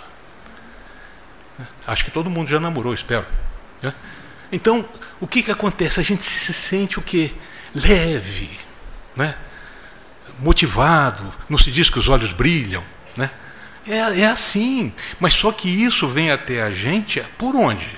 Acho 1.86 2.06
que 2.06 2.12
todo 2.12 2.30
mundo 2.30 2.50
já 2.50 2.60
namorou, 2.60 2.94
espero. 2.94 3.26
Né? 3.82 3.94
Então, 4.52 4.86
o 5.20 5.28
que, 5.28 5.44
que 5.44 5.52
acontece? 5.52 6.00
A 6.00 6.04
gente 6.04 6.26
se 6.26 6.54
sente 6.54 7.00
o 7.00 7.02
quê? 7.02 7.32
Leve, 7.76 8.50
né? 9.16 9.36
motivado, 10.40 11.24
não 11.50 11.58
se 11.58 11.72
diz 11.72 11.90
que 11.90 12.00
os 12.00 12.10
olhos 12.10 12.32
brilham. 12.32 12.84
Né? 13.16 13.30
É, 13.88 14.22
é 14.22 14.26
assim, 14.26 14.94
mas 15.20 15.34
só 15.34 15.52
que 15.52 15.70
isso 15.70 16.08
vem 16.08 16.32
até 16.32 16.62
a 16.62 16.72
gente 16.72 17.22
por 17.38 17.56
onde? 17.56 17.90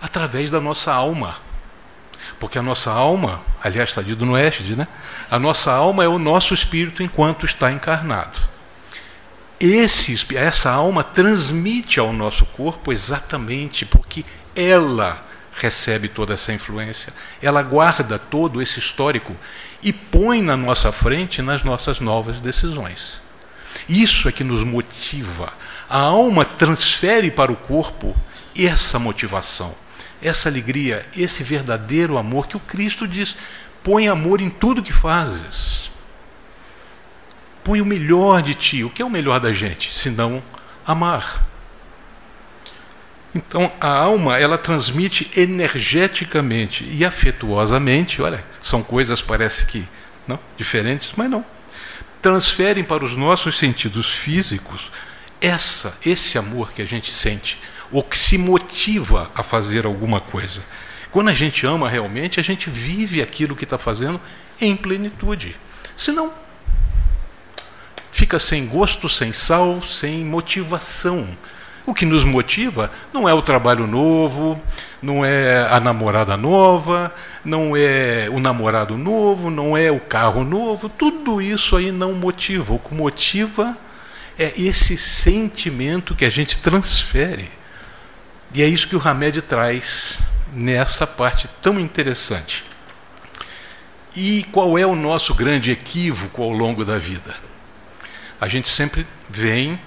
Através 0.00 0.50
da 0.50 0.60
nossa 0.60 0.92
alma. 0.92 1.36
Porque 2.38 2.58
a 2.58 2.62
nossa 2.62 2.90
alma, 2.90 3.40
aliás, 3.62 3.90
está 3.90 4.02
dito 4.02 4.24
no 4.24 4.32
Oeste, 4.32 4.62
né? 4.74 4.88
A 5.30 5.38
nossa 5.38 5.72
alma 5.72 6.04
é 6.04 6.08
o 6.08 6.18
nosso 6.18 6.54
espírito 6.54 7.02
enquanto 7.02 7.46
está 7.46 7.70
encarnado 7.70 8.51
esse, 9.62 10.18
essa 10.36 10.72
alma 10.72 11.04
transmite 11.04 12.00
ao 12.00 12.12
nosso 12.12 12.44
corpo 12.46 12.92
exatamente 12.92 13.86
porque 13.86 14.24
ela 14.56 15.24
recebe 15.54 16.08
toda 16.08 16.34
essa 16.34 16.52
influência, 16.52 17.12
ela 17.40 17.62
guarda 17.62 18.18
todo 18.18 18.60
esse 18.60 18.80
histórico 18.80 19.36
e 19.80 19.92
põe 19.92 20.42
na 20.42 20.56
nossa 20.56 20.90
frente 20.90 21.40
nas 21.40 21.62
nossas 21.62 22.00
novas 22.00 22.40
decisões. 22.40 23.20
Isso 23.88 24.28
é 24.28 24.32
que 24.32 24.42
nos 24.42 24.64
motiva. 24.64 25.52
A 25.88 25.98
alma 25.98 26.44
transfere 26.44 27.30
para 27.30 27.52
o 27.52 27.56
corpo 27.56 28.16
essa 28.56 28.98
motivação, 28.98 29.72
essa 30.20 30.48
alegria, 30.48 31.06
esse 31.16 31.44
verdadeiro 31.44 32.18
amor 32.18 32.48
que 32.48 32.56
o 32.56 32.60
Cristo 32.60 33.06
diz: 33.06 33.36
põe 33.84 34.08
amor 34.08 34.40
em 34.40 34.50
tudo 34.50 34.82
que 34.82 34.92
fazes. 34.92 35.91
Põe 37.64 37.80
o 37.80 37.86
melhor 37.86 38.42
de 38.42 38.54
ti. 38.54 38.84
O 38.84 38.90
que 38.90 39.02
é 39.02 39.04
o 39.04 39.10
melhor 39.10 39.40
da 39.40 39.52
gente? 39.52 39.92
Se 39.92 40.10
não 40.10 40.42
amar. 40.86 41.44
Então 43.34 43.72
a 43.80 43.88
alma 43.88 44.38
ela 44.38 44.58
transmite 44.58 45.30
energeticamente 45.34 46.84
e 46.84 47.04
afetuosamente, 47.04 48.20
olha, 48.20 48.44
são 48.60 48.82
coisas 48.82 49.22
parece 49.22 49.66
que 49.66 49.86
não 50.26 50.38
diferentes, 50.56 51.12
mas 51.16 51.30
não. 51.30 51.44
Transferem 52.20 52.84
para 52.84 53.04
os 53.04 53.16
nossos 53.16 53.58
sentidos 53.58 54.10
físicos 54.10 54.90
essa 55.40 55.98
esse 56.04 56.38
amor 56.38 56.72
que 56.72 56.82
a 56.82 56.86
gente 56.86 57.10
sente, 57.10 57.58
ou 57.90 58.02
que 58.02 58.16
se 58.16 58.38
motiva 58.38 59.30
a 59.34 59.42
fazer 59.42 59.86
alguma 59.86 60.20
coisa. 60.20 60.62
Quando 61.10 61.28
a 61.28 61.34
gente 61.34 61.66
ama 61.66 61.88
realmente, 61.88 62.38
a 62.38 62.42
gente 62.42 62.70
vive 62.70 63.20
aquilo 63.20 63.56
que 63.56 63.64
está 63.64 63.76
fazendo 63.76 64.20
em 64.60 64.76
plenitude. 64.76 65.56
Senão, 65.96 66.32
fica 68.22 68.38
sem 68.38 68.68
gosto, 68.68 69.08
sem 69.08 69.32
sal, 69.32 69.82
sem 69.82 70.24
motivação. 70.24 71.26
O 71.84 71.92
que 71.92 72.06
nos 72.06 72.22
motiva 72.22 72.88
não 73.12 73.28
é 73.28 73.34
o 73.34 73.42
trabalho 73.42 73.84
novo, 73.84 74.62
não 75.02 75.24
é 75.24 75.66
a 75.68 75.80
namorada 75.80 76.36
nova, 76.36 77.12
não 77.44 77.76
é 77.76 78.28
o 78.30 78.38
namorado 78.38 78.96
novo, 78.96 79.50
não 79.50 79.76
é 79.76 79.90
o 79.90 79.98
carro 79.98 80.44
novo, 80.44 80.88
tudo 80.88 81.42
isso 81.42 81.76
aí 81.76 81.90
não 81.90 82.12
motiva. 82.12 82.74
O 82.74 82.78
que 82.78 82.94
motiva 82.94 83.76
é 84.38 84.52
esse 84.56 84.96
sentimento 84.96 86.14
que 86.14 86.24
a 86.24 86.30
gente 86.30 86.60
transfere. 86.60 87.50
E 88.54 88.62
é 88.62 88.68
isso 88.68 88.86
que 88.86 88.94
o 88.94 89.02
Hamed 89.04 89.42
traz 89.42 90.20
nessa 90.54 91.08
parte 91.08 91.48
tão 91.60 91.80
interessante. 91.80 92.62
E 94.14 94.44
qual 94.52 94.78
é 94.78 94.86
o 94.86 94.94
nosso 94.94 95.34
grande 95.34 95.72
equívoco 95.72 96.40
ao 96.40 96.50
longo 96.50 96.84
da 96.84 96.98
vida? 96.98 97.34
A 98.42 98.48
gente 98.48 98.68
sempre 98.68 99.06
vem 99.30 99.80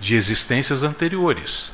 de 0.00 0.14
existências 0.14 0.82
anteriores, 0.82 1.70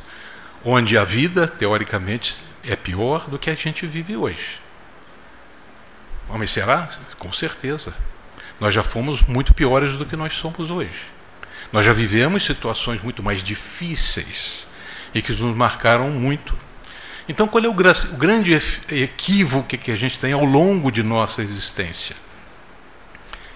onde 0.64 0.98
a 0.98 1.04
vida, 1.04 1.46
teoricamente, 1.46 2.38
é 2.64 2.74
pior 2.74 3.30
do 3.30 3.38
que 3.38 3.48
a 3.48 3.54
gente 3.54 3.86
vive 3.86 4.16
hoje. 4.16 4.58
Mas 6.28 6.50
será? 6.50 6.88
Com 7.16 7.32
certeza. 7.32 7.94
Nós 8.58 8.74
já 8.74 8.82
fomos 8.82 9.22
muito 9.22 9.54
piores 9.54 9.96
do 9.98 10.04
que 10.04 10.16
nós 10.16 10.34
somos 10.34 10.68
hoje. 10.68 11.04
Nós 11.72 11.86
já 11.86 11.92
vivemos 11.92 12.44
situações 12.44 13.00
muito 13.00 13.22
mais 13.22 13.40
difíceis 13.40 14.66
e 15.14 15.22
que 15.22 15.30
nos 15.30 15.56
marcaram 15.56 16.10
muito. 16.10 16.58
Então, 17.28 17.46
qual 17.46 17.62
é 17.62 17.68
o, 17.68 17.70
o 17.70 18.16
grande 18.16 18.52
equívoco 18.90 19.78
que 19.78 19.92
a 19.92 19.96
gente 19.96 20.18
tem 20.18 20.32
ao 20.32 20.44
longo 20.44 20.90
de 20.90 21.04
nossa 21.04 21.40
existência? 21.40 22.16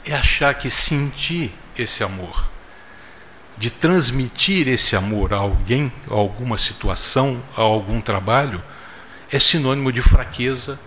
É 0.07 0.15
achar 0.15 0.55
que 0.55 0.71
sentir 0.71 1.53
esse 1.77 2.03
amor, 2.03 2.49
de 3.57 3.71
transmitir 3.71 4.69
esse 4.69 4.97
amor 4.97 5.33
a 5.33 5.37
alguém, 5.37 5.93
a 6.11 6.15
alguma 6.15 6.59
situação, 6.59 7.43
a 7.57 7.61
algum 7.61 8.01
trabalho, 8.01 8.63
é 9.31 9.39
sinônimo 9.39 9.93
de 9.93 10.03
fraqueza, 10.03 10.79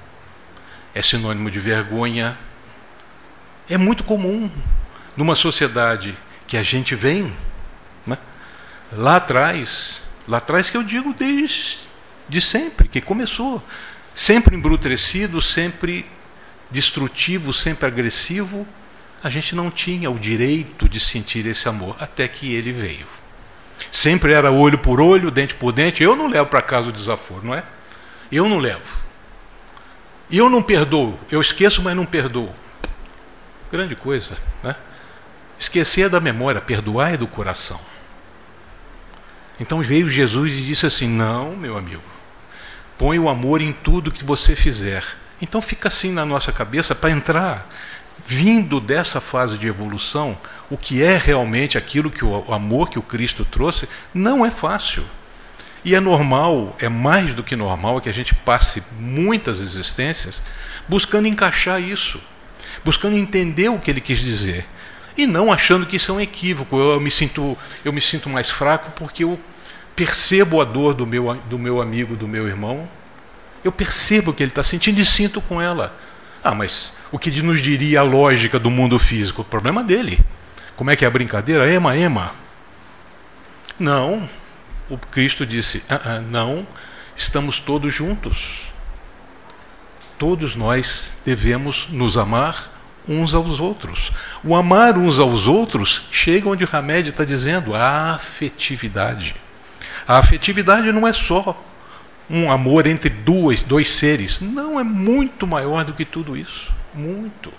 é 0.94 1.01
sinônimo 1.01 1.51
de 1.51 1.60
vergonha. 1.60 2.38
É 3.70 3.77
muito 3.77 4.03
comum 4.03 4.50
numa 5.15 5.36
sociedade 5.36 6.15
que 6.48 6.58
a 6.58 6.63
gente 6.63 6.96
vem, 6.96 7.34
né? 8.06 8.17
lá 8.91 9.17
atrás, 9.17 10.01
lá 10.27 10.38
atrás 10.38 10.70
que 10.70 10.77
eu 10.77 10.84
digo 10.84 11.13
desde 11.13 11.79
de 12.29 12.41
sempre, 12.41 12.88
que 12.88 13.00
começou, 13.00 13.63
sempre 14.13 14.56
embrutecido, 14.56 15.41
sempre 15.41 16.06
destrutivo, 16.70 17.53
sempre 17.53 17.86
agressivo, 17.86 18.67
a 19.24 19.29
gente 19.29 19.55
não 19.55 19.71
tinha 19.71 20.12
o 20.12 20.19
direito 20.19 20.88
de 20.88 21.00
sentir 21.00 21.45
esse 21.45 21.67
amor 21.67 21.95
até 22.00 22.27
que 22.27 22.53
ele 22.53 22.71
veio. 22.71 23.05
Sempre 23.91 24.33
era 24.33 24.51
olho 24.51 24.77
por 24.77 25.00
olho, 25.00 25.31
dente 25.31 25.53
por 25.55 25.71
dente. 25.71 26.03
Eu 26.03 26.15
não 26.15 26.27
levo 26.27 26.47
para 26.47 26.62
casa 26.62 26.89
o 26.89 26.91
desaforo, 26.91 27.45
não 27.45 27.53
é? 27.53 27.63
Eu 28.31 28.47
não 28.47 28.57
levo. 28.57 29.00
Eu 30.31 30.50
não 30.50 30.62
perdoo. 30.62 31.17
Eu 31.31 31.41
esqueço, 31.41 31.81
mas 31.81 31.95
não 31.95 32.05
perdoo. 32.05 32.53
Grande 33.71 33.95
coisa, 33.95 34.38
né? 34.63 34.75
Esquecer 35.59 36.05
é 36.05 36.09
da 36.09 36.19
memória, 36.19 36.62
perdoar 36.62 37.13
é 37.13 37.17
do 37.17 37.27
coração. 37.27 37.79
Então 39.59 39.81
veio 39.81 40.09
Jesus 40.09 40.53
e 40.53 40.62
disse 40.62 40.86
assim: 40.86 41.07
Não, 41.07 41.55
meu 41.55 41.77
amigo, 41.77 42.03
põe 42.97 43.17
o 43.17 43.29
amor 43.29 43.62
em 43.62 43.71
tudo 43.71 44.12
que 44.12 44.24
você 44.24 44.55
fizer. 44.55 45.03
Então 45.41 45.62
fica 45.62 45.88
assim 45.88 46.12
na 46.12 46.25
nossa 46.25 46.51
cabeça 46.51 46.93
para 46.93 47.12
entrar 47.12 47.67
vindo 48.25 48.79
dessa 48.79 49.21
fase 49.21 49.57
de 49.57 49.67
evolução, 49.67 50.38
o 50.69 50.77
que 50.77 51.01
é 51.03 51.17
realmente 51.17 51.77
aquilo 51.77 52.12
que 52.12 52.25
o 52.25 52.53
amor 52.53 52.89
que 52.89 53.00
o 53.00 53.03
Cristo 53.03 53.45
trouxe, 53.45 53.88
não 54.13 54.45
é 54.45 54.51
fácil. 54.51 55.03
E 55.86 55.95
é 55.95 56.00
normal, 56.00 56.75
é 56.79 56.89
mais 56.89 57.33
do 57.33 57.43
que 57.43 57.55
normal 57.55 58.01
que 58.01 58.09
a 58.09 58.13
gente 58.13 58.33
passe 58.33 58.83
muitas 59.00 59.62
existências 59.62 60.41
buscando 60.88 61.27
encaixar 61.27 61.81
isso, 61.81 62.19
buscando 62.83 63.15
entender 63.15 63.69
o 63.69 63.79
que 63.79 63.91
ele 63.91 64.01
quis 64.01 64.19
dizer 64.19 64.65
e 65.17 65.25
não 65.25 65.51
achando 65.51 65.86
que 65.86 65.95
isso 65.95 66.12
é 66.12 66.13
um 66.13 66.21
equívoco. 66.21 66.77
Eu, 66.77 67.00
me 67.00 67.09
sinto, 67.09 67.57
eu 67.83 67.91
me 67.91 68.00
sinto 68.00 68.29
mais 68.29 68.51
fraco 68.51 68.91
porque 68.91 69.24
eu 69.24 69.39
percebo 69.95 70.62
a 70.62 70.63
dor 70.65 70.93
do 70.93 71.07
meu, 71.07 71.33
do 71.50 71.57
meu 71.57 71.81
amigo, 71.81 72.15
do 72.15 72.27
meu 72.27 72.47
irmão. 72.47 72.88
Eu 73.63 73.71
percebo 73.71 74.31
o 74.31 74.33
que 74.33 74.43
ele 74.43 74.51
está 74.51 74.63
sentindo 74.63 75.01
e 75.01 75.05
sinto 75.05 75.41
com 75.41 75.59
ela. 75.59 75.97
Ah, 76.43 76.53
mas 76.53 76.93
o 77.12 77.18
que 77.18 77.42
nos 77.42 77.62
diria 77.62 78.02
a 78.02 78.04
lógica 78.04 78.60
do 78.60 78.70
mundo 78.70 79.00
físico? 79.00 79.42
O 79.42 79.46
problema 79.46 79.84
dele. 79.84 80.20
Como 80.76 80.92
é 80.92 80.96
que 80.96 81.06
é 81.06 81.08
a 81.08 81.12
brincadeira? 81.12 81.72
Ema, 81.72 81.98
ema. 81.98 82.32
Não. 83.80 84.28
O 84.90 84.98
Cristo 84.98 85.46
disse: 85.46 85.84
ah, 85.90 86.02
ah, 86.04 86.20
não, 86.20 86.66
estamos 87.16 87.60
todos 87.60 87.94
juntos. 87.94 88.68
Todos 90.18 90.56
nós 90.56 91.18
devemos 91.26 91.88
nos 91.90 92.18
amar 92.18 92.72
uns 93.08 93.34
aos 93.34 93.60
outros. 93.60 94.12
O 94.44 94.56
amar 94.56 94.98
uns 94.98 95.20
aos 95.20 95.48
outros 95.48 96.04
chega 96.12 96.50
onde 96.50 96.68
Hamed 96.72 97.10
está 97.10 97.24
dizendo, 97.24 97.76
a 97.76 98.14
afetividade. 98.16 99.36
A 100.08 100.18
afetividade 100.18 100.92
não 100.92 101.08
é 101.08 101.14
só 101.14 101.64
um 102.30 102.52
amor 102.52 102.88
entre 102.88 103.10
dois, 103.10 103.62
dois 103.62 103.90
seres. 103.90 104.40
Não, 104.42 104.80
é 104.80 104.84
muito 104.84 105.46
maior 105.48 105.86
do 105.86 105.94
que 105.94 106.06
tudo 106.06 106.36
isso. 106.36 106.76
Muito. 106.94 107.53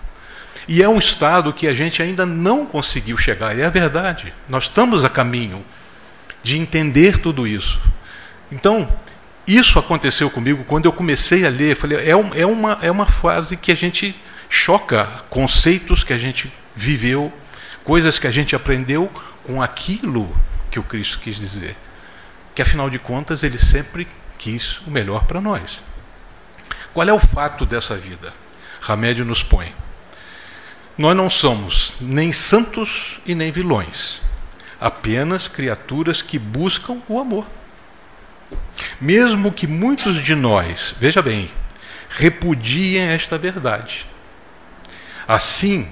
E 0.66 0.82
é 0.82 0.88
um 0.88 0.99
estado 0.99 1.52
que 1.52 1.66
a 1.66 1.75
gente 1.75 2.02
ainda 2.02 2.26
não 2.26 2.66
conseguiu 2.66 3.16
chegar. 3.16 3.58
É 3.58 3.64
a 3.64 3.70
verdade. 3.70 4.32
Nós 4.49 4.64
estamos 4.64 5.04
a 5.04 5.08
caminho 5.08 5.64
de 6.42 6.58
entender 6.58 7.18
tudo 7.18 7.47
isso. 7.47 7.80
Então, 8.50 8.88
isso 9.47 9.78
aconteceu 9.78 10.30
comigo 10.30 10.64
quando 10.64 10.87
eu 10.87 10.92
comecei 10.92 11.47
a 11.47 11.50
ler. 11.50 11.75
Falei, 11.75 11.99
é, 11.99 12.11
é, 12.11 12.47
uma, 12.47 12.78
é 12.82 12.90
uma 12.90 13.06
fase 13.06 13.56
que 13.56 13.73
a 13.73 13.75
gente 13.75 14.14
choca 14.50 15.06
conceitos 15.30 16.04
que 16.04 16.12
a 16.12 16.18
gente 16.18 16.52
viveu, 16.75 17.32
coisas 17.85 18.18
que 18.18 18.26
a 18.26 18.30
gente 18.30 18.54
aprendeu 18.54 19.11
com 19.44 19.62
aquilo 19.62 20.35
que 20.70 20.78
o 20.78 20.82
Cristo 20.82 21.18
quis 21.18 21.37
dizer. 21.37 21.76
Que 22.54 22.62
afinal 22.62 22.90
de 22.90 22.99
contas 22.99 23.42
ele 23.42 23.58
sempre 23.58 24.06
quis 24.37 24.80
o 24.87 24.90
melhor 24.90 25.25
para 25.25 25.40
nós. 25.40 25.82
Qual 26.92 27.08
é 27.08 27.12
o 27.12 27.18
fato 27.18 27.64
dessa 27.64 27.97
vida? 27.97 28.32
Ramédio 28.88 29.25
nos 29.25 29.42
põe. 29.42 29.75
Nós 30.97 31.14
não 31.14 31.28
somos 31.28 31.92
nem 32.00 32.33
santos 32.33 33.21
e 33.26 33.35
nem 33.35 33.50
vilões, 33.50 34.21
apenas 34.80 35.47
criaturas 35.47 36.23
que 36.23 36.38
buscam 36.38 36.97
o 37.07 37.21
amor. 37.21 37.47
Mesmo 39.00 39.52
que 39.52 39.66
muitos 39.66 40.25
de 40.25 40.35
nós, 40.35 40.95
veja 40.99 41.21
bem, 41.21 41.50
repudiem 42.09 43.09
esta 43.09 43.37
verdade, 43.37 44.07
Assim, 45.28 45.87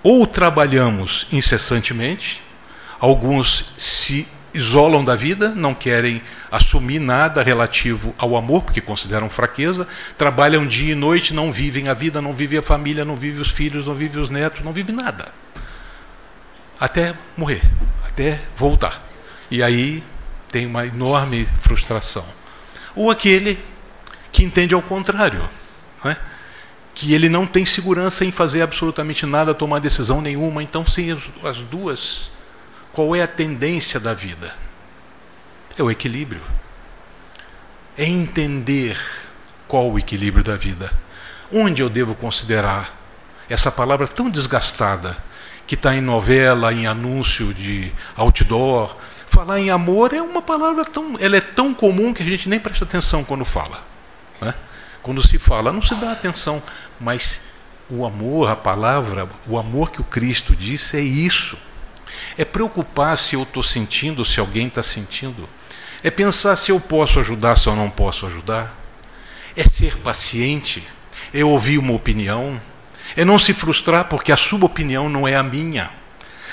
ou 0.00 0.28
trabalhamos 0.28 1.26
incessantemente, 1.32 2.40
alguns 3.00 3.72
se 3.76 4.28
isolam 4.54 5.04
da 5.04 5.16
vida, 5.16 5.48
não 5.48 5.74
querem 5.74 6.22
assumir 6.54 7.00
nada 7.00 7.42
relativo 7.42 8.14
ao 8.16 8.36
amor, 8.36 8.62
porque 8.62 8.80
consideram 8.80 9.28
fraqueza, 9.28 9.88
trabalham 10.16 10.66
dia 10.66 10.92
e 10.92 10.94
noite, 10.94 11.34
não 11.34 11.52
vivem 11.52 11.88
a 11.88 11.94
vida, 11.94 12.22
não 12.22 12.32
vivem 12.32 12.58
a 12.58 12.62
família, 12.62 13.04
não 13.04 13.16
vivem 13.16 13.40
os 13.40 13.50
filhos, 13.50 13.86
não 13.86 13.94
vivem 13.94 14.22
os 14.22 14.30
netos, 14.30 14.64
não 14.64 14.72
vivem 14.72 14.94
nada. 14.94 15.32
Até 16.78 17.14
morrer, 17.36 17.62
até 18.06 18.40
voltar. 18.56 19.02
E 19.50 19.62
aí 19.62 20.02
tem 20.50 20.66
uma 20.66 20.86
enorme 20.86 21.48
frustração. 21.60 22.24
Ou 22.94 23.10
aquele 23.10 23.58
que 24.30 24.44
entende 24.44 24.74
ao 24.74 24.82
contrário. 24.82 25.48
Não 26.02 26.10
é? 26.10 26.16
que 26.94 27.12
ele 27.12 27.28
não 27.28 27.44
tem 27.44 27.66
segurança 27.66 28.24
em 28.24 28.30
fazer 28.30 28.62
absolutamente 28.62 29.26
nada, 29.26 29.52
tomar 29.52 29.80
decisão 29.80 30.20
nenhuma. 30.20 30.62
Então, 30.62 30.86
sem 30.86 31.10
as 31.10 31.58
duas, 31.68 32.30
qual 32.92 33.16
é 33.16 33.22
a 33.22 33.26
tendência 33.26 33.98
da 33.98 34.14
vida? 34.14 34.54
É 35.76 35.82
o 35.82 35.90
equilíbrio. 35.90 36.42
É 37.96 38.04
entender 38.04 38.98
qual 39.66 39.90
o 39.90 39.98
equilíbrio 39.98 40.44
da 40.44 40.56
vida. 40.56 40.92
Onde 41.52 41.82
eu 41.82 41.88
devo 41.88 42.14
considerar 42.14 42.92
essa 43.48 43.70
palavra 43.70 44.06
tão 44.06 44.30
desgastada, 44.30 45.16
que 45.66 45.74
está 45.74 45.94
em 45.94 46.00
novela, 46.00 46.72
em 46.72 46.86
anúncio 46.86 47.52
de 47.54 47.92
outdoor. 48.16 48.96
Falar 49.26 49.58
em 49.58 49.70
amor 49.70 50.12
é 50.12 50.22
uma 50.22 50.42
palavra 50.42 50.84
tão. 50.84 51.14
Ela 51.18 51.36
é 51.36 51.40
tão 51.40 51.74
comum 51.74 52.12
que 52.12 52.22
a 52.22 52.26
gente 52.26 52.48
nem 52.48 52.60
presta 52.60 52.84
atenção 52.84 53.24
quando 53.24 53.44
fala. 53.44 53.82
Né? 54.40 54.54
Quando 55.02 55.26
se 55.26 55.38
fala, 55.38 55.72
não 55.72 55.82
se 55.82 55.94
dá 55.96 56.12
atenção. 56.12 56.62
Mas 57.00 57.42
o 57.88 58.04
amor, 58.06 58.50
a 58.50 58.56
palavra, 58.56 59.28
o 59.46 59.58
amor 59.58 59.90
que 59.90 60.00
o 60.00 60.04
Cristo 60.04 60.54
disse 60.54 60.96
é 60.96 61.00
isso. 61.00 61.56
É 62.36 62.44
preocupar 62.44 63.16
se 63.18 63.34
eu 63.34 63.42
estou 63.42 63.62
sentindo, 63.62 64.24
se 64.24 64.38
alguém 64.38 64.68
está 64.68 64.82
sentindo. 64.82 65.48
É 66.04 66.10
pensar 66.10 66.54
se 66.56 66.70
eu 66.70 66.78
posso 66.78 67.18
ajudar, 67.18 67.56
se 67.56 67.66
eu 67.66 67.74
não 67.74 67.90
posso 67.90 68.26
ajudar. 68.26 68.72
É 69.56 69.64
ser 69.64 69.96
paciente. 69.98 70.86
É 71.32 71.44
ouvir 71.44 71.78
uma 71.78 71.94
opinião. 71.94 72.60
É 73.16 73.24
não 73.24 73.38
se 73.38 73.52
frustrar 73.52 74.04
porque 74.04 74.30
a 74.30 74.36
sua 74.36 74.64
opinião 74.64 75.08
não 75.08 75.26
é 75.26 75.34
a 75.34 75.42
minha. 75.42 75.90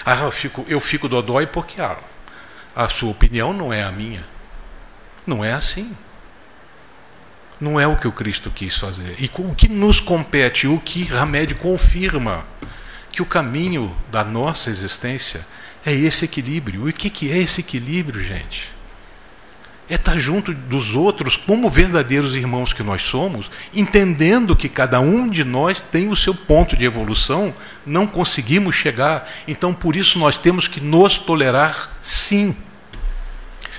Ah, 0.04 0.16
eu 0.22 0.32
fico, 0.32 0.66
eu 0.68 0.80
fico 0.80 1.08
dodói 1.08 1.46
porque 1.46 1.80
a, 1.80 2.88
sua 2.88 3.12
opinião 3.12 3.54
não 3.54 3.72
é 3.72 3.84
a 3.84 3.92
minha. 3.92 4.26
Não 5.28 5.46
é 5.46 5.52
assim 5.52 5.96
não 7.62 7.80
é 7.80 7.86
o 7.86 7.96
que 7.96 8.08
o 8.08 8.12
Cristo 8.12 8.50
quis 8.50 8.76
fazer. 8.76 9.16
E 9.20 9.30
o 9.36 9.54
que 9.54 9.70
nos 9.70 10.00
compete, 10.00 10.68
o 10.68 10.80
que 10.80 11.08
Hamed 11.14 11.54
confirma, 11.56 12.44
que 13.12 13.22
o 13.22 13.26
caminho 13.26 13.96
da 14.12 14.24
nossa 14.24 14.72
existência 14.72 15.46
é 15.86 15.94
esse 15.94 16.26
equilíbrio. 16.26 16.88
E 16.88 16.92
o 16.92 16.94
que, 16.94 17.10
que 17.10 17.32
é 17.32 17.38
esse 17.38 17.62
equilíbrio, 17.62 18.24
gente? 18.24 18.72
É 19.92 19.96
estar 19.96 20.18
junto 20.18 20.54
dos 20.54 20.96
outros 20.96 21.36
como 21.36 21.70
verdadeiros 21.70 22.34
irmãos 22.34 22.72
que 22.72 22.82
nós 22.82 23.02
somos, 23.02 23.52
entendendo 23.74 24.56
que 24.56 24.70
cada 24.70 25.02
um 25.02 25.28
de 25.28 25.44
nós 25.44 25.82
tem 25.82 26.08
o 26.08 26.16
seu 26.16 26.34
ponto 26.34 26.78
de 26.78 26.86
evolução, 26.86 27.54
não 27.86 28.08
conseguimos 28.08 28.74
chegar, 28.74 29.30
então 29.46 29.74
por 29.74 29.98
isso 29.98 30.18
nós 30.18 30.38
temos 30.38 30.66
que 30.66 30.80
nos 30.80 31.18
tolerar 31.18 31.92
sim. 32.00 32.56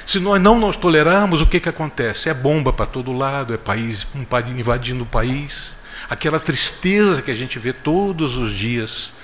Se 0.05 0.21
nós 0.21 0.39
não 0.39 0.61
nos 0.61 0.77
tolerarmos, 0.77 1.41
o 1.41 1.47
que, 1.47 1.59
que 1.59 1.71
acontece? 1.71 2.29
É 2.29 2.35
bomba 2.35 2.75
para 2.75 2.85
todo 2.85 3.11
lado, 3.11 3.55
é 3.55 3.57
país 3.57 4.07
invadindo 4.55 5.05
o 5.05 5.07
país. 5.07 5.77
Aquela 6.11 6.39
tristeza 6.39 7.23
que 7.23 7.31
a 7.31 7.35
gente 7.35 7.59
vê 7.59 7.73
todos 7.73 8.37
os 8.37 8.53
dias 8.53 9.15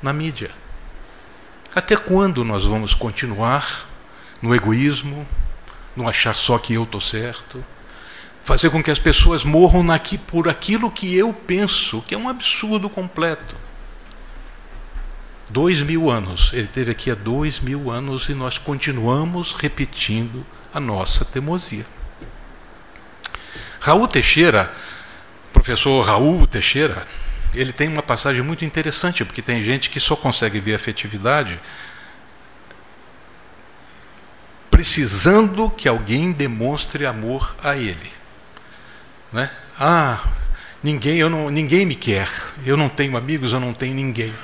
na 0.00 0.12
mídia. 0.12 0.52
Até 1.74 1.96
quando 1.96 2.44
nós 2.44 2.64
vamos 2.64 2.94
continuar 2.94 3.88
no 4.40 4.54
egoísmo, 4.54 5.26
no 5.96 6.08
achar 6.08 6.34
só 6.34 6.58
que 6.58 6.74
eu 6.74 6.82
estou 6.84 7.00
certo? 7.00 7.64
Fazer 8.44 8.70
com 8.70 8.82
que 8.82 8.90
as 8.90 8.98
pessoas 8.98 9.42
morram 9.42 9.82
naqui, 9.82 10.16
por 10.16 10.48
aquilo 10.48 10.90
que 10.90 11.16
eu 11.16 11.32
penso, 11.32 12.02
que 12.06 12.14
é 12.14 12.18
um 12.18 12.28
absurdo 12.28 12.88
completo. 12.88 13.56
Dois 15.48 15.80
mil 15.80 16.10
anos. 16.10 16.50
Ele 16.52 16.66
teve 16.68 16.90
aqui 16.90 17.10
há 17.10 17.14
dois 17.14 17.58
mil 17.60 17.90
anos 17.90 18.28
e 18.28 18.34
nós 18.34 18.58
continuamos 18.58 19.52
repetindo 19.52 20.46
a 20.72 20.78
nossa 20.78 21.24
teimosia. 21.24 21.86
Raul 23.80 24.06
Teixeira, 24.06 24.72
professor 25.52 26.04
Raul 26.04 26.46
Teixeira, 26.46 27.06
ele 27.54 27.72
tem 27.72 27.88
uma 27.88 28.02
passagem 28.02 28.42
muito 28.42 28.64
interessante, 28.64 29.24
porque 29.24 29.40
tem 29.40 29.62
gente 29.62 29.88
que 29.88 29.98
só 29.98 30.14
consegue 30.14 30.60
ver 30.60 30.74
afetividade 30.74 31.58
precisando 34.76 35.70
que 35.70 35.88
alguém 35.88 36.32
demonstre 36.32 37.06
amor 37.06 37.56
a 37.64 37.78
ele. 37.78 38.12
Né? 39.32 39.50
Ah, 39.80 40.22
ninguém, 40.82 41.16
eu 41.16 41.30
não, 41.30 41.48
ninguém 41.48 41.86
me 41.86 41.94
quer, 41.94 42.28
eu 42.62 42.76
não 42.76 42.90
tenho 42.90 43.16
amigos, 43.16 43.54
eu 43.54 43.60
não 43.60 43.72
tenho 43.72 43.94
ninguém. 43.94 44.34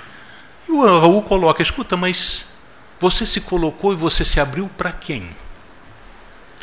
E 0.66 0.72
o 0.72 0.80
Raul 0.80 1.20
coloca: 1.20 1.62
escuta, 1.62 1.98
mas 1.98 2.46
você 2.98 3.26
se 3.26 3.42
colocou 3.42 3.92
e 3.92 3.96
você 3.96 4.24
se 4.24 4.40
abriu 4.40 4.70
para 4.74 4.90
quem? 4.90 5.28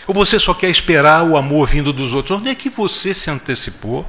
Ou 0.07 0.15
você 0.15 0.39
só 0.39 0.55
quer 0.55 0.71
esperar 0.71 1.23
o 1.23 1.37
amor 1.37 1.67
vindo 1.67 1.93
dos 1.93 2.11
outros? 2.11 2.39
Onde 2.39 2.49
é 2.49 2.55
que 2.55 2.71
você 2.71 3.13
se 3.13 3.29
antecipou? 3.29 4.03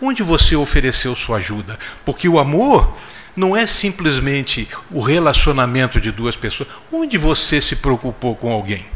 Onde 0.00 0.22
você 0.22 0.54
ofereceu 0.54 1.16
sua 1.16 1.38
ajuda? 1.38 1.76
Porque 2.04 2.28
o 2.28 2.38
amor 2.38 2.96
não 3.36 3.56
é 3.56 3.66
simplesmente 3.66 4.68
o 4.90 5.00
relacionamento 5.00 6.00
de 6.00 6.10
duas 6.10 6.36
pessoas. 6.36 6.68
Onde 6.92 7.18
você 7.18 7.60
se 7.60 7.76
preocupou 7.76 8.36
com 8.36 8.52
alguém? 8.52 8.86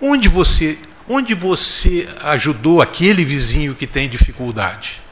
Onde 0.00 0.28
você, 0.28 0.78
onde 1.08 1.34
você 1.34 2.08
ajudou 2.22 2.80
aquele 2.80 3.24
vizinho 3.24 3.74
que 3.74 3.86
tem 3.86 4.08
dificuldade? 4.08 5.02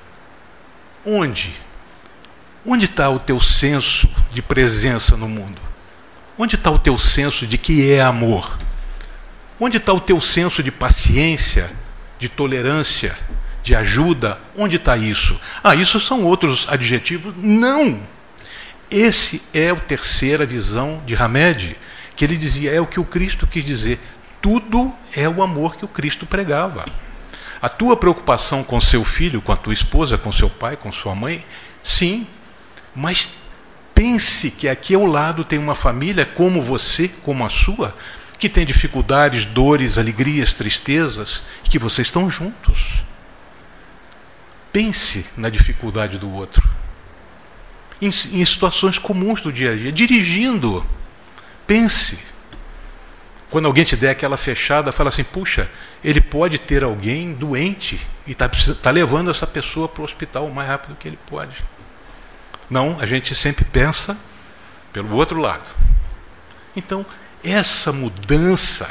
Onde? 1.05 1.53
Onde 2.65 2.85
está 2.85 3.09
o 3.11 3.19
teu 3.19 3.41
senso 3.41 4.09
de 4.33 4.43
presença 4.43 5.17
no 5.17 5.29
mundo? 5.29 5.61
Onde 6.39 6.55
está 6.55 6.71
o 6.71 6.79
teu 6.79 6.99
senso 6.99 7.47
de 7.47 7.59
que 7.59 7.91
é 7.91 8.01
amor? 8.01 8.59
Onde 9.59 9.79
está 9.79 9.93
o 9.93 10.01
teu 10.01 10.21
senso 10.21 10.63
de 10.63 10.71
paciência, 10.71 11.71
de 12.19 12.29
tolerância, 12.29 13.17
de 13.63 13.75
ajuda? 13.75 14.39
Onde 14.57 14.77
está 14.77 14.97
isso? 14.97 15.41
Ah, 15.65 15.75
isso 15.75 15.99
são 15.99 16.25
outros 16.25 16.67
adjetivos? 16.69 17.35
Não! 17.37 18.01
Esse 18.91 19.43
é 19.53 19.71
a 19.71 19.77
terceira 19.77 20.47
visão 20.47 21.03
de 21.05 21.15
Hamed, 21.15 21.77
que 22.15 22.25
ele 22.25 22.37
dizia, 22.37 22.73
é 22.73 22.81
o 22.81 22.87
que 22.87 23.01
o 23.01 23.05
Cristo 23.05 23.47
quis 23.47 23.65
dizer. 23.65 24.01
Tudo 24.41 24.93
é 25.15 25.29
o 25.29 25.43
amor 25.43 25.77
que 25.77 25.85
o 25.85 25.89
Cristo 25.89 26.25
pregava. 26.25 26.85
A 27.61 27.69
tua 27.69 27.97
preocupação 27.97 28.63
com 28.63 28.81
seu 28.81 29.05
filho, 29.05 29.43
com 29.43 29.51
a 29.51 29.57
tua 29.57 29.75
esposa, 29.75 30.17
com 30.17 30.31
seu 30.31 30.49
pai, 30.49 30.77
com 30.77 30.93
sua 30.93 31.15
mãe, 31.15 31.45
sim, 31.83 32.27
mas 32.95 33.31
pense 33.95 34.51
que 34.51 34.69
aqui 34.69 34.95
ao 34.95 35.07
lado 35.07 35.45
tem 35.45 35.59
uma 35.59 35.75
família 35.75 36.25
como 36.25 36.63
você, 36.63 37.09
como 37.09 37.45
a 37.45 37.51
sua, 37.51 37.97
que 38.39 38.49
tem 38.49 38.67
dificuldades, 38.67 39.45
dores, 39.45 39.99
alegrias, 39.99 40.55
tristezas, 40.55 41.45
e 41.65 41.69
que 41.69 41.79
vocês 41.79 42.09
estão 42.09 42.31
juntos. 42.31 43.03
Pense 44.73 45.27
na 45.37 45.49
dificuldade 45.49 46.19
do 46.19 46.31
outro. 46.31 46.76
Em, 48.01 48.09
em 48.09 48.45
situações 48.45 48.99
comuns 48.99 49.41
do 49.41 49.53
dia 49.53 49.73
a 49.73 49.77
dia, 49.77 49.93
dirigindo. 49.93 50.85
Pense. 51.67 52.19
Quando 53.49 53.67
alguém 53.67 53.85
te 53.85 53.97
der 53.97 54.11
aquela 54.11 54.37
fechada, 54.37 54.93
fala 54.93 55.09
assim: 55.09 55.25
puxa, 55.25 55.69
ele 56.05 56.21
pode 56.21 56.59
ter 56.59 56.83
alguém 56.83 57.33
doente 57.33 58.01
e 58.27 58.33
está 58.33 58.49
tá 58.49 58.91
levando 58.91 59.31
essa 59.31 59.47
pessoa 59.47 59.89
para 59.89 60.03
o 60.03 60.05
hospital 60.05 60.47
o 60.47 60.55
mais 60.55 60.69
rápido 60.69 60.97
que 60.97 61.09
ele 61.09 61.19
pode. 61.27 61.57
Não, 62.69 62.99
a 63.01 63.07
gente 63.07 63.35
sempre 63.35 63.65
pensa 63.65 64.19
pelo 64.93 65.15
outro 65.15 65.41
lado. 65.41 65.71
Então, 66.75 67.07
essa 67.43 67.93
mudança 67.93 68.91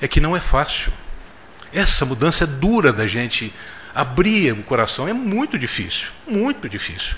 é 0.00 0.08
que 0.08 0.20
não 0.20 0.36
é 0.36 0.40
fácil. 0.40 0.92
Essa 1.72 2.04
mudança 2.04 2.44
é 2.44 2.46
dura 2.46 2.92
da 2.92 3.06
gente 3.06 3.52
abrir 3.94 4.52
o 4.52 4.62
coração. 4.62 5.08
É 5.08 5.12
muito 5.12 5.58
difícil, 5.58 6.08
muito 6.26 6.68
difícil. 6.68 7.14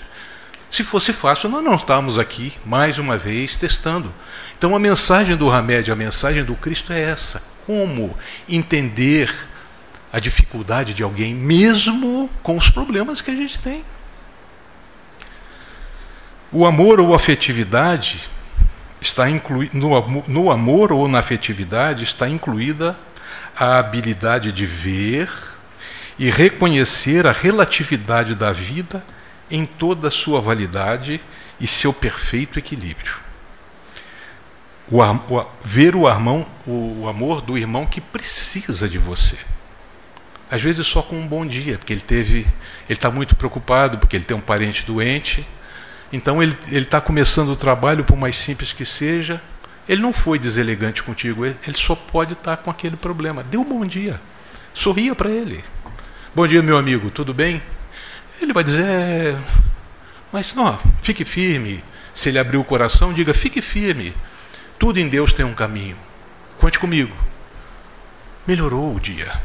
Se 0.75 0.83
fosse 0.83 1.13
fácil, 1.13 1.47
nós 1.47 1.63
não 1.63 1.75
estávamos 1.75 2.19
aqui 2.19 2.51
mais 2.65 2.99
uma 2.99 3.17
vez 3.17 3.55
testando. 3.55 4.13
Então 4.57 4.75
a 4.75 4.79
mensagem 4.79 5.37
do 5.37 5.49
Hamed, 5.49 5.89
a 5.89 5.95
mensagem 5.95 6.43
do 6.43 6.53
Cristo 6.53 6.91
é 6.91 6.99
essa: 6.99 7.41
como 7.65 8.13
entender 8.49 9.33
a 10.11 10.19
dificuldade 10.19 10.93
de 10.93 11.01
alguém, 11.01 11.33
mesmo 11.33 12.29
com 12.43 12.57
os 12.57 12.69
problemas 12.69 13.21
que 13.21 13.31
a 13.31 13.33
gente 13.33 13.57
tem. 13.57 13.85
O 16.51 16.65
amor 16.65 16.99
ou 16.99 17.15
afetividade 17.15 18.29
está 18.99 19.29
incluído 19.29 19.77
no, 19.77 20.23
no 20.27 20.51
amor 20.51 20.91
ou 20.91 21.07
na 21.07 21.19
afetividade 21.19 22.03
está 22.03 22.27
incluída 22.27 22.99
a 23.57 23.79
habilidade 23.79 24.51
de 24.51 24.65
ver 24.65 25.31
e 26.19 26.29
reconhecer 26.29 27.25
a 27.25 27.31
relatividade 27.31 28.35
da 28.35 28.51
vida 28.51 29.01
em 29.49 29.65
toda 29.65 30.07
a 30.07 30.11
sua 30.11 30.41
validade 30.41 31.21
e 31.59 31.67
seu 31.67 31.93
perfeito 31.93 32.59
equilíbrio. 32.59 33.13
O, 34.89 35.01
o, 35.01 35.45
ver 35.63 35.95
o, 35.95 36.07
armão, 36.07 36.45
o, 36.65 37.07
amor 37.07 37.41
do 37.41 37.57
irmão 37.57 37.85
que 37.85 37.99
precisa 37.99 38.87
de 38.87 38.97
você. 38.97 39.37
Às 40.49 40.61
vezes 40.61 40.85
só 40.85 41.01
com 41.01 41.19
um 41.19 41.27
bom 41.27 41.45
dia, 41.45 41.77
porque 41.77 41.91
ele 41.91 42.01
teve, 42.01 42.39
ele 42.39 42.47
está 42.89 43.09
muito 43.09 43.35
preocupado, 43.35 43.97
porque 43.97 44.15
ele 44.15 44.25
tem 44.25 44.37
um 44.37 44.41
parente 44.41 44.83
doente, 44.85 45.45
então 46.13 46.41
ele 46.41 46.55
está 46.71 47.01
começando 47.01 47.49
o 47.49 47.55
trabalho, 47.55 48.03
por 48.03 48.15
mais 48.15 48.37
simples 48.37 48.71
que 48.71 48.85
seja, 48.85 49.41
ele 49.89 50.01
não 50.01 50.13
foi 50.13 50.37
deselegante 50.37 51.01
contigo, 51.01 51.45
ele, 51.45 51.57
ele 51.65 51.77
só 51.77 51.95
pode 51.95 52.33
estar 52.33 52.57
tá 52.57 52.63
com 52.63 52.69
aquele 52.69 52.95
problema. 52.95 53.43
Dê 53.43 53.57
um 53.57 53.63
bom 53.63 53.83
dia. 53.85 54.21
Sorria 54.73 55.15
para 55.15 55.31
ele. 55.31 55.63
Bom 56.35 56.47
dia, 56.47 56.61
meu 56.61 56.77
amigo, 56.77 57.09
tudo 57.09 57.33
bem? 57.33 57.61
Ele 58.41 58.53
vai 58.53 58.63
dizer, 58.63 58.83
é, 58.83 59.37
mas 60.31 60.53
não, 60.53 60.77
fique 61.01 61.23
firme. 61.23 61.83
Se 62.13 62.29
ele 62.29 62.39
abrir 62.39 62.57
o 62.57 62.63
coração, 62.63 63.13
diga, 63.13 63.33
fique 63.33 63.61
firme. 63.61 64.15
Tudo 64.77 64.99
em 64.99 65.07
Deus 65.07 65.33
tem 65.33 65.45
um 65.45 65.53
caminho. 65.53 65.97
Conte 66.57 66.79
comigo. 66.79 67.15
Melhorou 68.47 68.95
o 68.95 68.99
dia. 68.99 69.39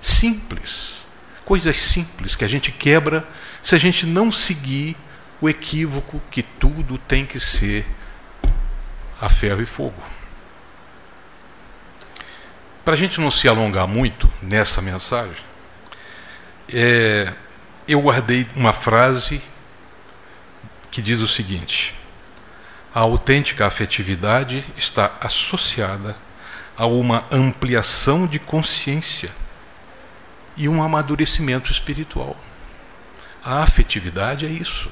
Simples. 0.00 1.06
Coisas 1.44 1.76
simples 1.76 2.34
que 2.34 2.44
a 2.44 2.48
gente 2.48 2.70
quebra 2.70 3.26
se 3.62 3.74
a 3.74 3.78
gente 3.78 4.06
não 4.06 4.30
seguir 4.30 4.96
o 5.40 5.48
equívoco 5.48 6.22
que 6.30 6.42
tudo 6.42 6.98
tem 6.98 7.26
que 7.26 7.40
ser 7.40 7.86
a 9.20 9.28
ferro 9.28 9.62
e 9.62 9.66
fogo. 9.66 10.02
Para 12.84 12.94
a 12.94 12.96
gente 12.96 13.20
não 13.20 13.30
se 13.30 13.48
alongar 13.48 13.86
muito 13.86 14.30
nessa 14.42 14.80
mensagem, 14.80 15.42
é, 16.72 17.32
eu 17.92 18.00
guardei 18.00 18.46
uma 18.54 18.72
frase 18.72 19.42
que 20.90 21.02
diz 21.02 21.18
o 21.20 21.28
seguinte: 21.28 21.94
a 22.94 23.00
autêntica 23.00 23.66
afetividade 23.66 24.64
está 24.76 25.12
associada 25.20 26.16
a 26.76 26.86
uma 26.86 27.24
ampliação 27.30 28.26
de 28.26 28.38
consciência 28.38 29.30
e 30.56 30.68
um 30.68 30.82
amadurecimento 30.82 31.70
espiritual. 31.72 32.36
A 33.44 33.62
afetividade 33.62 34.46
é 34.46 34.48
isso. 34.48 34.90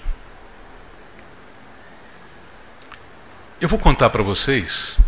Eu 3.60 3.68
vou 3.68 3.78
contar 3.78 4.10
para 4.10 4.22
vocês 4.22 4.98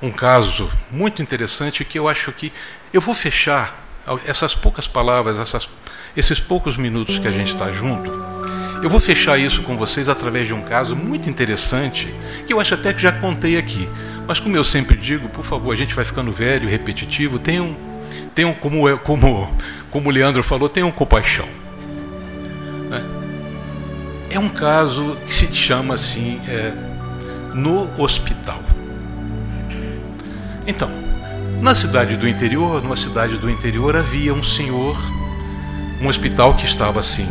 um 0.00 0.10
caso 0.10 0.70
muito 0.90 1.22
interessante 1.22 1.84
que 1.84 1.98
eu 1.98 2.08
acho 2.08 2.32
que 2.32 2.52
eu 2.92 3.00
vou 3.00 3.14
fechar 3.14 3.80
essas 4.26 4.54
poucas 4.54 4.88
palavras, 4.88 5.38
essas, 5.38 5.68
esses 6.16 6.38
poucos 6.38 6.76
minutos 6.76 7.18
que 7.18 7.28
a 7.28 7.32
gente 7.32 7.52
está 7.52 7.70
junto. 7.70 8.10
Eu 8.82 8.90
vou 8.90 9.00
fechar 9.00 9.38
isso 9.38 9.62
com 9.62 9.76
vocês 9.76 10.08
através 10.08 10.46
de 10.46 10.54
um 10.54 10.62
caso 10.62 10.96
muito 10.96 11.30
interessante 11.30 12.12
que 12.46 12.52
eu 12.52 12.60
acho 12.60 12.74
até 12.74 12.92
que 12.92 13.00
já 13.00 13.12
contei 13.12 13.56
aqui. 13.56 13.88
Mas 14.26 14.40
como 14.40 14.56
eu 14.56 14.64
sempre 14.64 14.96
digo, 14.96 15.28
por 15.28 15.44
favor, 15.44 15.72
a 15.72 15.76
gente 15.76 15.94
vai 15.94 16.04
ficando 16.04 16.32
velho, 16.32 16.68
repetitivo, 16.68 17.38
tenham, 17.38 17.76
tenham 18.34 18.52
como, 18.54 18.98
como, 18.98 19.50
como 19.90 20.08
o 20.08 20.12
Leandro 20.12 20.42
falou, 20.42 20.68
tenham 20.68 20.90
compaixão. 20.90 21.48
Né? 22.90 23.02
É 24.30 24.38
um 24.38 24.48
caso 24.48 25.16
que 25.26 25.34
se 25.34 25.54
chama 25.54 25.94
assim. 25.94 26.40
É, 26.48 26.92
no 27.54 27.88
hospital. 28.00 28.60
Então, 30.66 30.90
na 31.60 31.74
cidade 31.74 32.16
do 32.16 32.28
interior, 32.28 32.82
numa 32.82 32.96
cidade 32.96 33.36
do 33.36 33.50
interior, 33.50 33.96
havia 33.96 34.32
um 34.32 34.42
senhor, 34.42 34.96
um 36.02 36.08
hospital 36.08 36.54
que 36.54 36.66
estava 36.66 37.00
assim, 37.00 37.28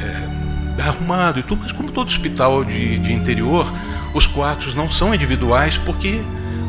é, 0.00 0.82
arrumado 0.82 1.38
e 1.38 1.42
tudo, 1.42 1.62
mas 1.62 1.72
como 1.72 1.90
todo 1.90 2.08
hospital 2.08 2.64
de, 2.64 2.98
de 2.98 3.12
interior, 3.12 3.70
os 4.12 4.26
quartos 4.26 4.74
não 4.74 4.90
são 4.90 5.14
individuais 5.14 5.78
porque 5.78 6.20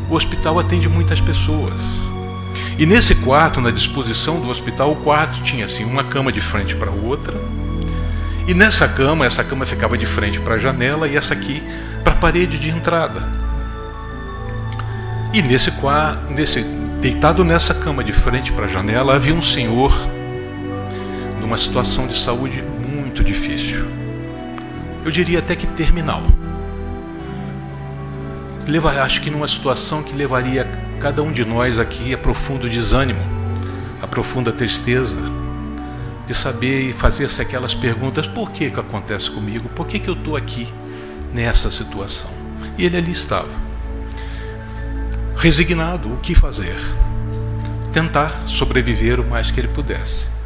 o 0.08 0.14
hospital 0.14 0.58
atende 0.58 0.88
muitas 0.88 1.20
pessoas. 1.20 1.74
E 2.78 2.86
nesse 2.86 3.16
quarto, 3.16 3.60
na 3.60 3.70
disposição 3.70 4.40
do 4.40 4.48
hospital, 4.48 4.92
o 4.92 4.96
quarto 4.96 5.42
tinha 5.42 5.64
assim 5.64 5.84
uma 5.84 6.04
cama 6.04 6.30
de 6.30 6.40
frente 6.40 6.76
para 6.76 6.90
outra. 6.90 7.34
E 8.46 8.54
nessa 8.54 8.88
cama, 8.88 9.26
essa 9.26 9.42
cama 9.42 9.66
ficava 9.66 9.98
de 9.98 10.06
frente 10.06 10.38
para 10.38 10.54
a 10.54 10.58
janela 10.58 11.08
e 11.08 11.16
essa 11.16 11.34
aqui 11.34 11.60
para 12.04 12.12
a 12.12 12.16
parede 12.16 12.56
de 12.56 12.70
entrada. 12.70 13.22
E 15.34 15.42
nesse 15.42 15.72
quarto, 15.72 16.32
nesse, 16.32 16.62
deitado 17.00 17.44
nessa 17.44 17.74
cama 17.74 18.02
de 18.02 18.12
frente 18.12 18.52
para 18.52 18.66
a 18.66 18.68
janela, 18.68 19.16
havia 19.16 19.34
um 19.34 19.42
senhor 19.42 19.92
numa 21.48 21.56
situação 21.56 22.06
de 22.06 22.14
saúde 22.14 22.62
muito 22.62 23.24
difícil. 23.24 23.86
Eu 25.02 25.10
diria 25.10 25.38
até 25.38 25.56
que 25.56 25.66
terminal. 25.66 26.22
Leva, 28.66 28.90
acho 29.02 29.22
que 29.22 29.30
numa 29.30 29.48
situação 29.48 30.02
que 30.02 30.14
levaria 30.14 30.68
cada 31.00 31.22
um 31.22 31.32
de 31.32 31.46
nós 31.46 31.78
aqui 31.78 32.12
a 32.12 32.18
profundo 32.18 32.68
desânimo, 32.68 33.22
a 34.02 34.06
profunda 34.06 34.52
tristeza, 34.52 35.16
de 36.26 36.34
saber 36.34 36.90
e 36.90 36.92
fazer-se 36.92 37.40
aquelas 37.40 37.72
perguntas: 37.72 38.26
por 38.26 38.50
que, 38.50 38.70
que 38.70 38.78
acontece 38.78 39.30
comigo? 39.30 39.70
Por 39.70 39.86
que, 39.86 39.98
que 39.98 40.08
eu 40.08 40.14
estou 40.14 40.36
aqui? 40.36 40.68
nessa 41.32 41.70
situação. 41.70 42.30
E 42.76 42.86
ele 42.86 42.96
ali 42.96 43.12
estava, 43.12 43.48
resignado, 45.36 46.10
o 46.10 46.16
que 46.18 46.34
fazer? 46.34 46.74
Tentar 47.92 48.46
sobreviver 48.46 49.20
o 49.20 49.28
mais 49.28 49.50
que 49.50 49.60
ele 49.60 49.68
pudesse. 49.68 50.37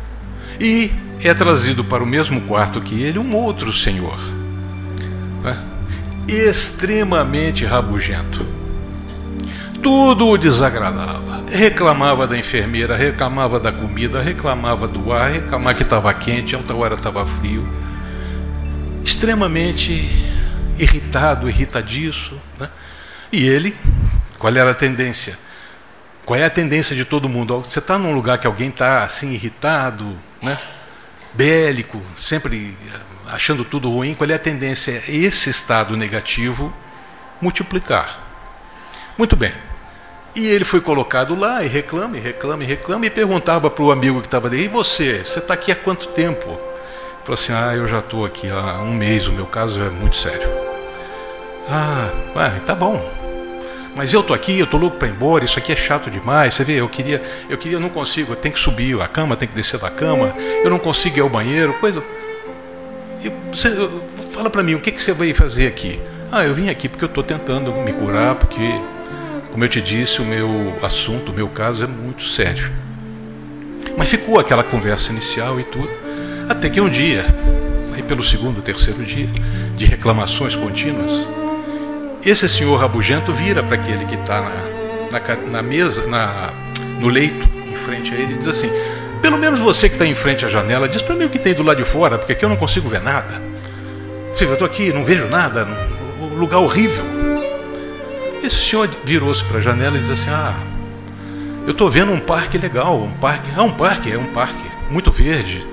E 0.63 0.93
é 1.25 1.35
trazido 1.35 1.83
para 1.83 2.05
o 2.05 2.07
mesmo 2.07 2.41
quarto 2.43 2.81
que 2.81 3.03
ele 3.03 3.19
um 3.19 3.35
outro 3.35 3.73
senhor, 3.73 4.19
né? 5.43 5.59
extremamente 6.29 7.65
rabugento. 7.65 8.47
Tudo 9.83 10.29
o 10.29 10.39
desagradava. 10.39 11.43
Reclamava 11.51 12.29
da 12.29 12.39
enfermeira, 12.39 12.97
reclamava 12.97 13.59
da 13.59 13.73
comida, 13.73 14.23
reclamava 14.23 14.87
do 14.87 15.13
ar, 15.13 15.33
reclamava 15.33 15.75
que 15.75 15.83
estava 15.83 16.15
quente, 16.15 16.55
outra 16.55 16.77
hora 16.77 16.95
estava 16.95 17.27
frio 17.27 17.69
extremamente 19.05 19.93
irritado, 20.79 21.49
irritadiço. 21.49 22.41
Né? 22.59 22.69
E 23.33 23.47
ele, 23.47 23.75
qual 24.39 24.55
era 24.55 24.71
a 24.71 24.75
tendência? 24.75 25.39
Qual 26.25 26.39
é 26.39 26.45
a 26.45 26.51
tendência 26.51 26.95
de 26.95 27.05
todo 27.05 27.29
mundo? 27.29 27.59
Você 27.61 27.79
está 27.79 27.99
num 27.99 28.15
lugar 28.15 28.39
que 28.39 28.47
alguém 28.47 28.69
está 28.69 29.03
assim 29.03 29.33
irritado, 29.33 30.17
né? 30.41 30.57
bélico, 31.35 32.01
sempre 32.17 32.77
eh, 32.87 33.01
achando 33.29 33.65
tudo 33.65 33.91
ruim, 33.91 34.15
qual 34.15 34.29
é 34.31 34.35
a 34.35 34.39
tendência? 34.39 35.03
Esse 35.09 35.51
estado 35.51 35.97
negativo 35.97 36.73
multiplicar. 37.41 38.19
Muito 39.17 39.35
bem. 39.37 39.53
E 40.35 40.49
ele 40.49 40.65
foi 40.65 40.81
colocado 40.81 41.35
lá 41.35 41.63
e 41.63 41.69
reclama, 41.69 42.17
e 42.17 42.21
reclama, 42.21 42.63
e 42.63 42.67
reclama, 42.67 43.07
e 43.07 43.11
perguntava 43.11 43.69
para 43.69 43.85
o 43.85 43.93
amigo 43.93 44.21
que 44.21 44.27
estava 44.27 44.49
ali: 44.49 44.65
E 44.65 44.69
você? 44.69 45.25
Você 45.25 45.39
está 45.41 45.55
aqui 45.55 45.71
há 45.73 45.77
quanto 45.77 46.09
tempo? 46.09 46.49
Ele 46.49 46.59
falou 47.25 47.35
assim: 47.35 47.53
Ah, 47.53 47.75
eu 47.75 47.87
já 47.87 47.99
estou 47.99 48.25
aqui 48.25 48.49
há 48.49 48.81
um 48.81 48.95
mês, 48.95 49.27
o 49.27 49.33
meu 49.33 49.47
caso 49.47 49.81
é 49.81 49.91
muito 49.91 50.17
sério. 50.17 50.49
Ah, 51.69 52.11
ah 52.35 52.61
tá 52.65 52.75
bom. 52.75 53.22
Mas 53.95 54.13
eu 54.13 54.21
estou 54.21 54.35
aqui, 54.35 54.59
eu 54.59 54.65
estou 54.65 54.81
louco 54.81 54.97
para 54.97 55.09
ir 55.09 55.11
embora, 55.11 55.45
isso 55.45 55.59
aqui 55.59 55.73
é 55.73 55.77
chato 55.77 56.11
demais. 56.11 56.55
Você 56.55 56.65
vê, 56.65 56.81
eu 56.81 56.89
queria, 56.89 57.23
eu 57.49 57.59
queria, 57.59 57.77
eu 57.77 57.81
não 57.81 57.91
consigo, 57.91 58.33
eu 58.33 58.37
tenho 58.37 58.55
que 58.55 58.61
subir 58.61 59.01
a 59.01 59.07
cama, 59.07 59.37
tem 59.37 59.47
que 59.47 59.55
descer 59.55 59.79
da 59.79 59.91
cama, 59.91 60.35
eu 60.65 60.71
não 60.71 60.79
consigo 60.79 61.19
ir 61.19 61.21
ao 61.21 61.29
banheiro, 61.29 61.75
coisa. 61.75 62.03
Você, 63.53 63.69
fala 64.33 64.49
para 64.49 64.63
mim, 64.63 64.75
o 64.75 64.81
que, 64.81 64.91
que 64.91 65.01
você 65.01 65.13
veio 65.13 65.35
fazer 65.35 65.67
aqui? 65.67 66.01
Ah, 66.31 66.45
eu 66.45 66.55
vim 66.55 66.71
aqui 66.71 66.89
porque 66.89 67.05
eu 67.05 67.09
estou 67.09 67.23
tentando 67.23 67.73
me 67.73 67.93
curar, 67.93 68.35
porque 68.35 68.81
como 69.53 69.63
eu 69.63 69.69
te 69.69 69.83
disse, 69.83 70.23
o 70.23 70.25
meu 70.25 70.75
assunto, 70.83 71.31
o 71.31 71.35
meu 71.35 71.49
caso 71.49 71.85
é 71.85 71.87
muito 71.87 72.25
sério. 72.25 72.73
Mas 73.99 74.09
ficou 74.09 74.41
aquela 74.41 74.65
conversa 74.65 75.13
inicial 75.13 75.61
e 75.61 75.65
tudo. 75.65 75.91
Até 76.49 76.71
que 76.71 76.81
um 76.81 76.89
dia, 76.89 77.27
aí 77.95 78.03
pelo 78.03 78.25
segundo, 78.25 78.63
terceiro 78.63 79.05
dia, 79.05 79.29
de 79.77 79.85
reclamações 79.85 80.57
contínuas, 80.57 81.29
esse 82.25 82.49
senhor 82.49 82.77
rabugento 82.77 83.33
vira 83.33 83.63
para 83.63 83.75
aquele 83.75 84.05
que 84.05 84.15
está 84.15 84.41
na, 84.41 85.19
na, 85.19 85.51
na, 85.51 85.63
mesa, 85.63 86.07
na, 86.07 86.53
no 86.99 87.09
leito, 87.09 87.49
em 87.71 87.75
frente 87.75 88.15
a 88.15 88.17
ele, 88.17 88.35
e 88.35 88.37
diz 88.39 88.47
assim: 88.47 88.71
Pelo 89.21 89.37
menos 89.37 89.59
você 89.59 89.89
que 89.89 89.97
está 89.97 90.07
em 90.07 90.15
frente 90.15 90.45
à 90.45 90.49
janela, 90.49 90.89
diz 90.89 91.03
para 91.03 91.17
mim 91.17 91.25
o 91.25 91.29
que 91.29 91.39
tem 91.39 91.55
do 91.55 91.63
lado 91.63 91.79
de 91.79 91.85
fora, 91.85 92.19
porque 92.19 92.33
aqui 92.33 92.45
eu 92.45 92.49
não 92.49 92.57
consigo 92.57 92.89
ver 92.89 93.03
nada. 93.03 93.41
Eu 94.41 94.53
estou 94.55 94.67
aqui, 94.67 94.93
não 94.93 95.05
vejo 95.05 95.27
nada, 95.27 95.67
um 96.21 96.39
lugar 96.39 96.59
horrível. 96.59 97.05
Esse 98.43 98.57
senhor 98.57 98.89
virou-se 99.05 99.45
para 99.45 99.59
a 99.59 99.61
janela 99.61 99.97
e 99.97 100.01
disse 100.01 100.13
assim: 100.13 100.31
Ah, 100.31 100.55
eu 101.65 101.73
estou 101.73 101.91
vendo 101.91 102.13
um 102.13 102.21
parque 102.21 102.57
legal, 102.57 103.01
um 103.01 103.13
parque. 103.13 103.49
Ah, 103.57 103.63
um 103.63 103.73
parque, 103.73 104.13
é 104.13 104.19
um 104.19 104.27
parque, 104.27 104.65
muito 104.91 105.11
verde. 105.11 105.65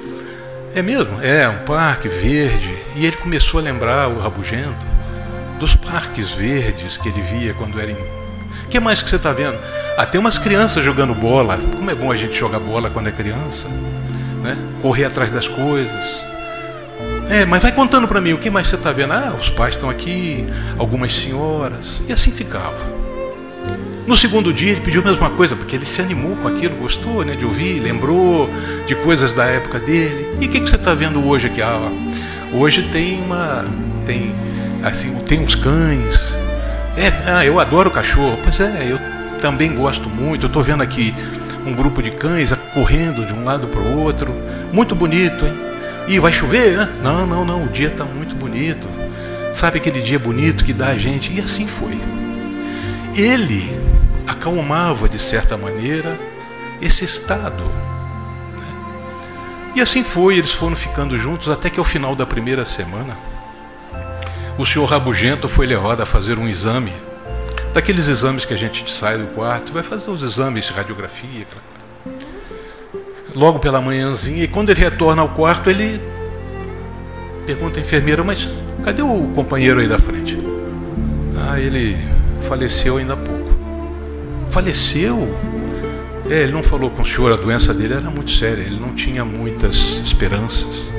É 0.76 0.82
mesmo? 0.82 1.20
É, 1.22 1.48
um 1.48 1.60
parque 1.60 2.08
verde. 2.08 2.76
E 2.96 3.06
ele 3.06 3.18
começou 3.18 3.60
a 3.60 3.64
lembrar, 3.64 4.08
o 4.08 4.20
rabugento, 4.20 4.86
dos 5.60 5.76
parques 5.76 6.32
verdes 6.32 6.98
que 6.98 7.10
ele 7.10 7.22
via 7.22 7.54
quando 7.54 7.80
era 7.80 7.91
em. 7.91 7.95
O 7.95 8.69
que 8.69 8.80
mais 8.80 9.04
que 9.04 9.10
você 9.10 9.17
está 9.17 9.34
vendo? 9.34 9.58
Ah, 9.98 10.06
tem 10.06 10.19
umas 10.19 10.38
crianças 10.38 10.84
jogando 10.84 11.13
bola. 11.13 11.60
Como 11.76 11.91
é 11.91 11.95
bom 11.95 12.12
a 12.12 12.15
gente 12.15 12.36
jogar 12.36 12.60
bola 12.60 12.89
quando 12.89 13.10
é 13.10 13.12
criança, 13.12 13.67
né? 14.41 14.58
Correr 14.82 15.06
atrás 15.06 15.32
das 15.32 15.48
coisas. 15.48 16.26
É, 17.30 17.45
mas 17.45 17.62
vai 17.62 17.72
contando 17.72 18.08
para 18.08 18.19
mim, 18.19 18.34
o 18.34 18.38
que 18.38 18.50
mais 18.50 18.67
você 18.67 18.76
está 18.76 18.91
vendo? 18.91 19.13
Ah, 19.13 19.36
os 19.39 19.50
pais 19.50 19.76
estão 19.76 19.89
aqui, 19.89 20.48
algumas 20.78 21.13
senhoras, 21.13 22.02
e 22.08 22.13
assim 22.13 22.32
ficava. 22.32 23.00
No 24.08 24.17
segundo 24.17 24.52
dia 24.52 24.72
ele 24.72 24.82
pediu 24.82 25.02
a 25.02 25.06
mesma 25.06 25.30
coisa, 25.30 25.56
porque 25.56 25.76
ele 25.76 25.86
se 25.86 26.02
animou 26.02 26.36
com 26.38 26.48
aquilo, 26.48 26.76
gostou 26.78 27.24
né, 27.24 27.36
de 27.36 27.45
ouvir, 27.45 27.80
lembrou 27.80 28.50
de 28.88 28.95
coisas 28.95 29.36
da 29.36 29.45
época 29.45 29.80
dele. 29.80 30.38
E 30.41 30.48
o 30.48 30.50
que, 30.50 30.60
que 30.62 30.67
você 30.69 30.78
está 30.78 30.95
vendo 30.95 31.24
hoje 31.28 31.45
aqui? 31.45 31.62
Ah, 31.62 31.91
hoje 32.52 32.82
tem 32.91 33.22
uma. 33.22 33.65
tem 34.08 34.34
assim, 34.84 35.13
tem 35.26 35.39
uns 35.39 35.56
cães. 35.56 36.36
É, 36.98 37.32
ah, 37.32 37.46
eu 37.46 37.60
adoro 37.60 37.92
cachorro. 37.92 38.38
Pois 38.44 38.60
é, 38.60 38.92
eu 38.92 39.00
também 39.39 39.74
gosto 39.76 40.10
muito. 40.10 40.46
Eu 40.46 40.48
estou 40.48 40.63
vendo 40.63 40.84
aqui 40.84 41.13
um 41.65 41.74
grupo 41.74 42.02
de 42.02 42.12
cães 42.12 42.54
correndo 42.74 43.26
de 43.26 43.34
um 43.34 43.44
lado 43.44 43.68
para 43.68 43.80
o 43.80 44.00
outro. 44.00 44.34
Muito 44.72 44.96
bonito, 44.96 45.46
hein? 45.46 45.54
E 46.08 46.20
vai 46.20 46.34
chover? 46.34 46.78
Né? 46.78 46.89
Não, 47.04 47.28
não, 47.28 47.46
não, 47.46 47.65
o 47.65 47.70
dia 47.70 47.88
está 47.88 48.04
muito 48.04 48.36
bonito. 48.36 48.88
Sabe 49.54 49.78
aquele 49.78 50.02
dia 50.02 50.20
bonito 50.20 50.63
que 50.63 50.74
dá 50.74 50.88
a 50.88 50.98
gente? 50.98 51.34
E 51.34 51.39
assim 51.39 51.68
foi. 51.68 52.00
Ele 53.15 53.80
acalmava, 54.28 55.10
de 55.10 55.20
certa 55.20 55.58
maneira, 55.58 56.20
esse 56.82 57.04
estado. 57.04 57.63
Né? 58.58 58.68
E 59.76 59.82
assim 59.82 60.04
foi, 60.04 60.38
eles 60.38 60.52
foram 60.52 60.76
ficando 60.76 61.18
juntos 61.20 61.50
até 61.50 61.70
que 61.70 61.80
ao 61.80 61.86
final 61.86 62.15
da 62.15 62.26
primeira 62.26 62.63
semana, 62.65 63.18
o 64.60 64.65
senhor 64.65 64.84
Rabugento 64.84 65.48
foi 65.48 65.65
levado 65.65 66.02
a 66.02 66.06
fazer 66.06 66.38
um 66.38 66.45
exame, 66.45 66.91
daqueles 67.74 68.10
exames 68.10 68.43
que 68.43 68.54
a 68.54 68.58
gente 68.58 68.91
sai 68.91 69.17
do 69.17 69.26
quarto, 69.28 69.72
vai 69.72 69.82
fazer 69.82 70.12
os 70.12 70.22
exames 70.22 70.65
de 70.65 70.74
radiografia, 70.74 71.48
logo 73.34 73.60
pela 73.60 73.80
manhãzinha, 73.80 74.43
e 74.43 74.50
quando 74.50 74.69
ele 74.69 74.82
retorna 74.82 75.22
ao 75.22 75.30
quarto, 75.30 75.69
ele 75.69 76.02
pergunta 77.45 77.80
à 77.80 77.82
enfermeira, 77.82 78.22
mas 78.22 78.50
cadê 78.84 79.02
o 79.02 79.32
companheiro 79.34 79.80
aí 79.80 79.88
da 79.88 79.98
frente? 79.98 80.38
Ah, 81.38 81.58
ele 81.58 81.98
faleceu 82.41 82.98
ainda 82.98 83.13
há 83.13 83.17
pouco. 83.17 83.58
Faleceu? 84.52 85.39
É, 86.30 86.43
ele 86.43 86.52
não 86.52 86.63
falou 86.63 86.89
com 86.89 87.02
o 87.02 87.06
senhor, 87.06 87.32
a 87.32 87.38
doença 87.38 87.74
dele 87.74 87.93
era 87.93 88.12
muito 88.12 88.32
séria, 88.32 88.62
ele 88.62 88.78
não 88.78 88.93
tinha 88.93 89.24
muitas 89.24 90.02
esperanças. 90.04 90.91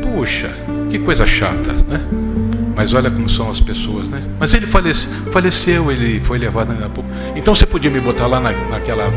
Puxa, 0.00 0.56
que 0.90 0.98
coisa 0.98 1.26
chata, 1.26 1.74
né? 1.86 2.31
Mas 2.74 2.94
olha 2.94 3.10
como 3.10 3.28
são 3.28 3.50
as 3.50 3.60
pessoas, 3.60 4.08
né? 4.08 4.22
Mas 4.38 4.54
ele 4.54 4.66
faleceu, 4.66 5.10
faleceu 5.30 5.90
ele 5.90 6.20
foi 6.20 6.38
levado 6.38 6.74
pouco. 6.90 7.08
Então 7.36 7.54
você 7.54 7.66
podia 7.66 7.90
me 7.90 8.00
botar 8.00 8.26
lá 8.26 8.40
na, 8.40 8.52
naquela, 8.52 9.12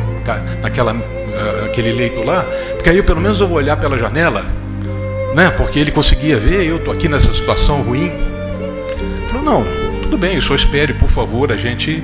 naquela 0.61 0.93
uh, 0.93 1.65
aquele 1.65 1.93
leito 1.93 2.23
lá, 2.23 2.43
porque 2.73 2.89
aí 2.89 3.01
pelo 3.01 3.21
menos 3.21 3.39
eu 3.39 3.47
vou 3.47 3.57
olhar 3.57 3.77
pela 3.77 3.97
janela, 3.97 4.45
né? 5.33 5.51
Porque 5.51 5.79
ele 5.79 5.91
conseguia 5.91 6.37
ver, 6.37 6.65
eu 6.65 6.83
tô 6.83 6.91
aqui 6.91 7.07
nessa 7.07 7.33
situação 7.33 7.81
ruim. 7.81 8.07
Ele 8.07 9.27
falou, 9.27 9.43
não, 9.43 9.65
tudo 10.01 10.17
bem, 10.17 10.39
só 10.41 10.55
espere, 10.55 10.93
por 10.93 11.09
favor, 11.09 11.51
a 11.51 11.57
gente 11.57 12.03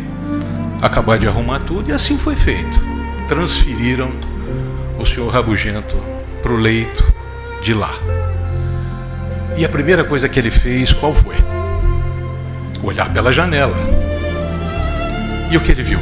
acabar 0.81 1.17
de 1.17 1.27
arrumar 1.27 1.59
tudo. 1.59 1.89
E 1.89 1.93
assim 1.93 2.17
foi 2.17 2.35
feito. 2.35 2.79
Transferiram 3.27 4.11
o 4.99 5.05
senhor 5.05 5.29
Rabugento 5.29 5.95
para 6.41 6.51
o 6.51 6.57
leito 6.57 7.03
de 7.61 7.73
lá. 7.73 7.93
E 9.57 9.65
a 9.65 9.69
primeira 9.69 10.03
coisa 10.03 10.27
que 10.27 10.39
ele 10.39 10.51
fez, 10.51 10.93
qual 10.93 11.13
foi? 11.13 11.35
Olhar 12.83 13.11
pela 13.13 13.31
janela. 13.31 13.75
E 15.49 15.57
o 15.57 15.61
que 15.61 15.71
ele 15.71 15.83
viu? 15.83 15.99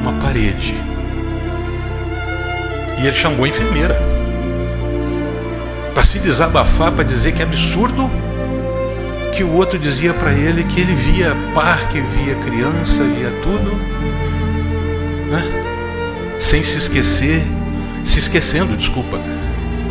Uma 0.00 0.12
parede 0.20 0.74
e 2.98 3.06
ele 3.06 3.16
chamou 3.16 3.44
a 3.44 3.48
enfermeira 3.48 3.96
para 5.94 6.04
se 6.04 6.18
desabafar, 6.18 6.92
para 6.92 7.04
dizer 7.04 7.32
que 7.32 7.42
é 7.42 7.44
absurdo 7.44 8.10
que 9.34 9.44
o 9.44 9.52
outro 9.52 9.78
dizia 9.78 10.14
para 10.14 10.32
ele 10.32 10.64
que 10.64 10.80
ele 10.80 10.94
via 10.94 11.34
parque, 11.54 12.00
via 12.00 12.34
criança, 12.36 13.02
via 13.04 13.30
tudo, 13.42 13.74
né? 15.30 15.42
sem 16.38 16.62
se 16.62 16.78
esquecer, 16.78 17.42
se 18.02 18.18
esquecendo, 18.18 18.76
desculpa, 18.76 19.20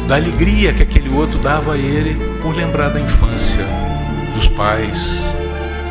da 0.08 0.16
alegria 0.16 0.74
que 0.74 0.84
aquele 0.84 1.10
outro 1.10 1.40
dava 1.40 1.74
a 1.74 1.78
ele 1.78 2.16
por 2.42 2.56
lembrar 2.56 2.90
da 2.90 3.00
infância, 3.00 3.66
dos 4.36 4.48
pais, 4.50 5.22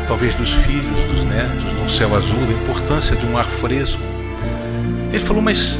talvez 0.07 0.33
dos 0.35 0.51
filhos, 0.51 1.11
dos 1.11 1.25
netos, 1.25 1.75
de 1.75 1.81
um 1.83 1.89
céu 1.89 2.15
azul, 2.15 2.45
da 2.45 2.53
importância 2.53 3.15
de 3.15 3.25
um 3.25 3.37
ar 3.37 3.45
fresco. 3.45 4.01
Ele 5.11 5.19
falou, 5.19 5.41
mas 5.41 5.77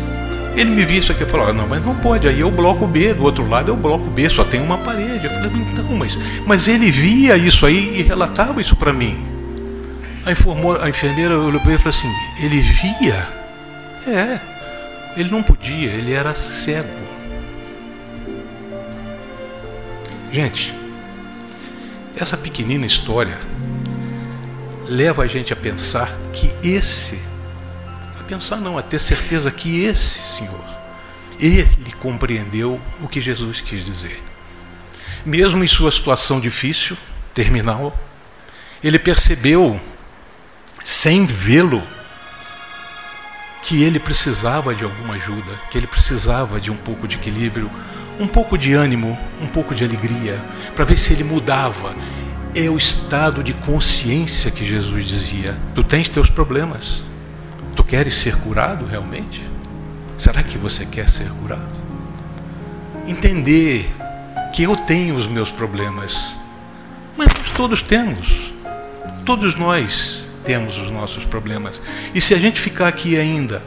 ele 0.56 0.72
me 0.72 0.86
viu 0.86 1.00
isso 1.00 1.12
aqui 1.12 1.24
e 1.24 1.26
falou: 1.26 1.54
não, 1.54 1.68
mas 1.68 1.84
não 1.84 1.96
pode. 1.96 2.28
Aí 2.28 2.42
é 2.42 2.46
o 2.46 2.52
bloco 2.52 2.88
B, 2.88 3.14
do 3.14 3.24
outro 3.24 3.48
lado 3.48 3.72
é 3.72 3.74
o 3.74 3.78
bloco 3.78 4.06
B, 4.10 4.30
só 4.30 4.44
tem 4.44 4.62
uma 4.62 4.78
parede. 4.78 5.26
Eu 5.26 5.32
falei: 5.32 5.52
então, 5.72 5.86
mas, 5.96 6.18
mas 6.46 6.68
ele 6.68 6.90
via 6.90 7.38
isso 7.38 7.66
aí 7.66 8.00
e 8.00 8.02
relatava 8.02 8.62
isso 8.62 8.76
para 8.76 8.94
mim. 8.94 9.26
A, 10.26 10.32
informou, 10.32 10.82
a 10.82 10.90
enfermeira 10.90 11.38
olhou 11.38 11.60
para 11.62 11.74
ele 11.74 11.80
e 11.80 11.84
falou 11.84 11.98
assim: 11.98 12.12
ele 12.44 12.62
via? 12.62 13.28
É, 14.08 14.40
ele 15.18 15.30
não 15.30 15.44
podia, 15.44 15.92
ele 15.92 16.14
era 16.14 16.34
cego. 16.34 17.05
Gente, 20.36 20.74
essa 22.14 22.36
pequenina 22.36 22.86
história 22.86 23.40
leva 24.86 25.24
a 25.24 25.28
gente 25.28 25.54
a 25.54 25.56
pensar 25.56 26.12
que 26.34 26.54
esse 26.62 27.18
pensar 28.28 28.58
não, 28.58 28.78
a 28.78 28.82
ter 28.82 29.00
certeza 29.00 29.50
que 29.50 29.86
esse 29.86 30.36
Senhor, 30.36 30.66
ele 31.40 31.94
compreendeu 32.02 32.82
o 33.02 33.08
que 33.08 33.22
Jesus 33.22 33.62
quis 33.62 33.82
dizer. 33.86 34.22
Mesmo 35.26 35.64
em 35.64 35.70
sua 35.70 35.90
situação 35.90 36.42
difícil, 36.42 36.98
terminal, 37.34 37.98
ele 38.84 39.00
percebeu, 39.00 39.80
sem 40.84 41.26
vê-lo, 41.26 41.82
que 43.64 43.84
ele 43.84 44.00
precisava 44.02 44.76
de 44.76 44.84
alguma 44.84 45.14
ajuda, 45.14 45.56
que 45.72 45.78
ele 45.78 45.88
precisava 45.88 46.60
de 46.60 46.70
um 46.70 46.76
pouco 46.76 47.08
de 47.08 47.16
equilíbrio, 47.16 47.72
um 48.20 48.28
pouco 48.28 48.58
de 48.58 48.74
ânimo, 48.74 49.18
um 49.42 49.48
pouco 49.48 49.76
de 49.76 49.84
alegria, 49.84 50.42
para 50.76 50.86
ver 50.86 50.98
se 50.98 51.14
ele 51.14 51.24
mudava. 51.24 51.94
É 52.54 52.70
o 52.70 52.78
estado 52.78 53.44
de 53.44 53.54
consciência 53.54 54.50
que 54.50 54.66
Jesus 54.66 55.06
dizia. 55.06 55.56
Tu 55.74 55.84
tens 55.84 56.08
teus 56.08 56.30
problemas. 56.30 57.04
Tu 57.76 57.84
queres 57.84 58.16
ser 58.16 58.38
curado 58.38 58.86
realmente? 58.86 59.44
Será 60.18 60.42
que 60.42 60.58
você 60.58 60.86
quer 60.86 61.10
ser 61.10 61.30
curado? 61.42 61.76
Entender 63.06 63.90
que 64.54 64.64
eu 64.64 64.76
tenho 64.76 65.18
os 65.18 65.28
meus 65.28 65.52
problemas, 65.52 66.34
mas 67.18 67.28
nós 67.28 67.52
todos 67.52 67.82
temos. 67.82 68.54
Todos 69.26 69.58
nós 69.58 70.24
temos 70.46 70.78
os 70.78 70.90
nossos 70.90 71.26
problemas. 71.26 71.82
E 72.14 72.22
se 72.22 72.34
a 72.34 72.40
gente 72.40 72.62
ficar 72.62 72.88
aqui 72.88 73.18
ainda 73.18 73.62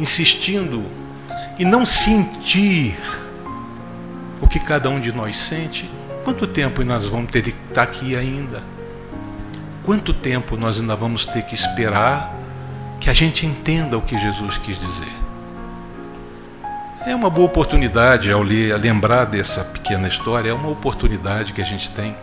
insistindo 0.00 0.84
e 1.58 1.64
não 1.64 1.86
sentir 1.86 2.96
que 4.52 4.60
cada 4.60 4.90
um 4.90 5.00
de 5.00 5.10
nós 5.12 5.38
sente, 5.38 5.90
quanto 6.24 6.46
tempo 6.46 6.84
nós 6.84 7.06
vamos 7.06 7.30
ter 7.30 7.42
que 7.42 7.54
estar 7.70 7.84
aqui 7.84 8.14
ainda? 8.14 8.62
Quanto 9.82 10.12
tempo 10.12 10.58
nós 10.58 10.78
ainda 10.78 10.94
vamos 10.94 11.24
ter 11.24 11.42
que 11.42 11.54
esperar 11.54 12.34
que 13.00 13.08
a 13.08 13.14
gente 13.14 13.46
entenda 13.46 13.96
o 13.96 14.02
que 14.02 14.18
Jesus 14.18 14.58
quis 14.58 14.78
dizer? 14.78 15.12
É 17.06 17.14
uma 17.14 17.30
boa 17.30 17.46
oportunidade 17.46 18.30
ao 18.30 18.42
ler, 18.42 18.74
a 18.74 18.76
lembrar 18.76 19.24
dessa 19.24 19.64
pequena 19.64 20.06
história, 20.06 20.50
é 20.50 20.52
uma 20.52 20.68
oportunidade 20.68 21.54
que 21.54 21.62
a 21.62 21.64
gente 21.64 21.90
tem 21.90 22.14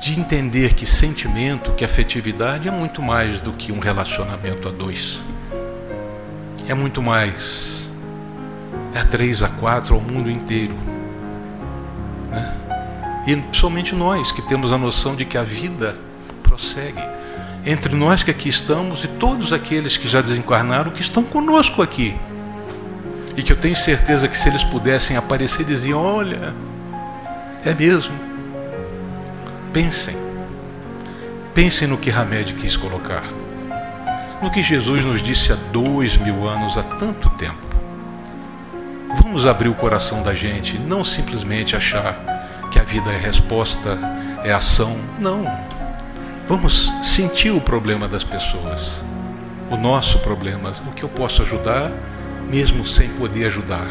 de 0.00 0.18
entender 0.18 0.74
que 0.74 0.84
sentimento, 0.84 1.72
que 1.72 1.84
afetividade 1.84 2.66
é 2.66 2.72
muito 2.72 3.00
mais 3.00 3.40
do 3.40 3.52
que 3.52 3.70
um 3.70 3.78
relacionamento 3.78 4.66
a 4.66 4.72
dois. 4.72 5.20
É 6.68 6.74
muito 6.74 7.00
mais. 7.00 7.88
É 8.94 8.98
a 8.98 9.04
três, 9.04 9.44
a 9.44 9.48
quatro, 9.48 9.94
ao 9.94 10.00
mundo 10.00 10.28
inteiro. 10.28 10.99
Né? 12.30 12.54
E 13.26 13.56
somente 13.56 13.94
nós 13.94 14.32
que 14.32 14.42
temos 14.42 14.72
a 14.72 14.78
noção 14.78 15.14
de 15.14 15.24
que 15.24 15.36
a 15.36 15.42
vida 15.42 15.96
prossegue. 16.42 17.02
Entre 17.64 17.94
nós 17.94 18.22
que 18.22 18.30
aqui 18.30 18.48
estamos 18.48 19.04
e 19.04 19.08
todos 19.08 19.52
aqueles 19.52 19.96
que 19.96 20.08
já 20.08 20.20
desencarnaram, 20.20 20.90
que 20.90 21.02
estão 21.02 21.22
conosco 21.22 21.82
aqui. 21.82 22.16
E 23.36 23.42
que 23.42 23.52
eu 23.52 23.56
tenho 23.56 23.76
certeza 23.76 24.26
que 24.26 24.36
se 24.36 24.48
eles 24.48 24.64
pudessem 24.64 25.16
aparecer, 25.16 25.64
diziam: 25.64 26.02
Olha, 26.02 26.54
é 27.64 27.74
mesmo 27.74 28.30
Pensem. 29.72 30.16
Pensem 31.54 31.86
no 31.86 31.96
que 31.96 32.10
Hamed 32.10 32.54
quis 32.54 32.76
colocar. 32.76 33.22
No 34.42 34.50
que 34.50 34.62
Jesus 34.62 35.04
nos 35.04 35.22
disse 35.22 35.52
há 35.52 35.56
dois 35.70 36.16
mil 36.16 36.48
anos, 36.48 36.76
há 36.76 36.82
tanto 36.82 37.30
tempo. 37.30 37.69
Vamos 39.16 39.44
abrir 39.46 39.68
o 39.68 39.74
coração 39.74 40.22
da 40.22 40.34
gente, 40.34 40.78
não 40.78 41.04
simplesmente 41.04 41.74
achar 41.74 42.16
que 42.70 42.78
a 42.78 42.84
vida 42.84 43.10
é 43.10 43.18
resposta, 43.18 43.98
é 44.44 44.52
ação. 44.52 44.96
Não. 45.18 45.44
Vamos 46.48 46.92
sentir 47.02 47.50
o 47.50 47.60
problema 47.60 48.06
das 48.06 48.22
pessoas, 48.22 48.92
o 49.68 49.76
nosso 49.76 50.20
problema, 50.20 50.72
o 50.86 50.92
que 50.92 51.02
eu 51.02 51.08
posso 51.08 51.42
ajudar, 51.42 51.90
mesmo 52.48 52.86
sem 52.86 53.08
poder 53.10 53.46
ajudar. 53.46 53.86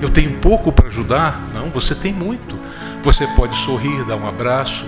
Eu 0.00 0.10
tenho 0.10 0.38
pouco 0.38 0.70
para 0.70 0.88
ajudar? 0.88 1.40
Não, 1.54 1.70
você 1.70 1.94
tem 1.94 2.12
muito. 2.12 2.58
Você 3.02 3.26
pode 3.28 3.56
sorrir, 3.56 4.04
dar 4.04 4.16
um 4.16 4.28
abraço, 4.28 4.84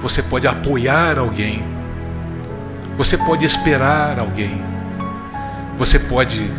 você 0.00 0.22
pode 0.22 0.46
apoiar 0.46 1.18
alguém, 1.18 1.64
você 2.96 3.18
pode 3.18 3.44
esperar 3.44 4.18
alguém, 4.18 4.62
você 5.76 5.98
pode 5.98 6.50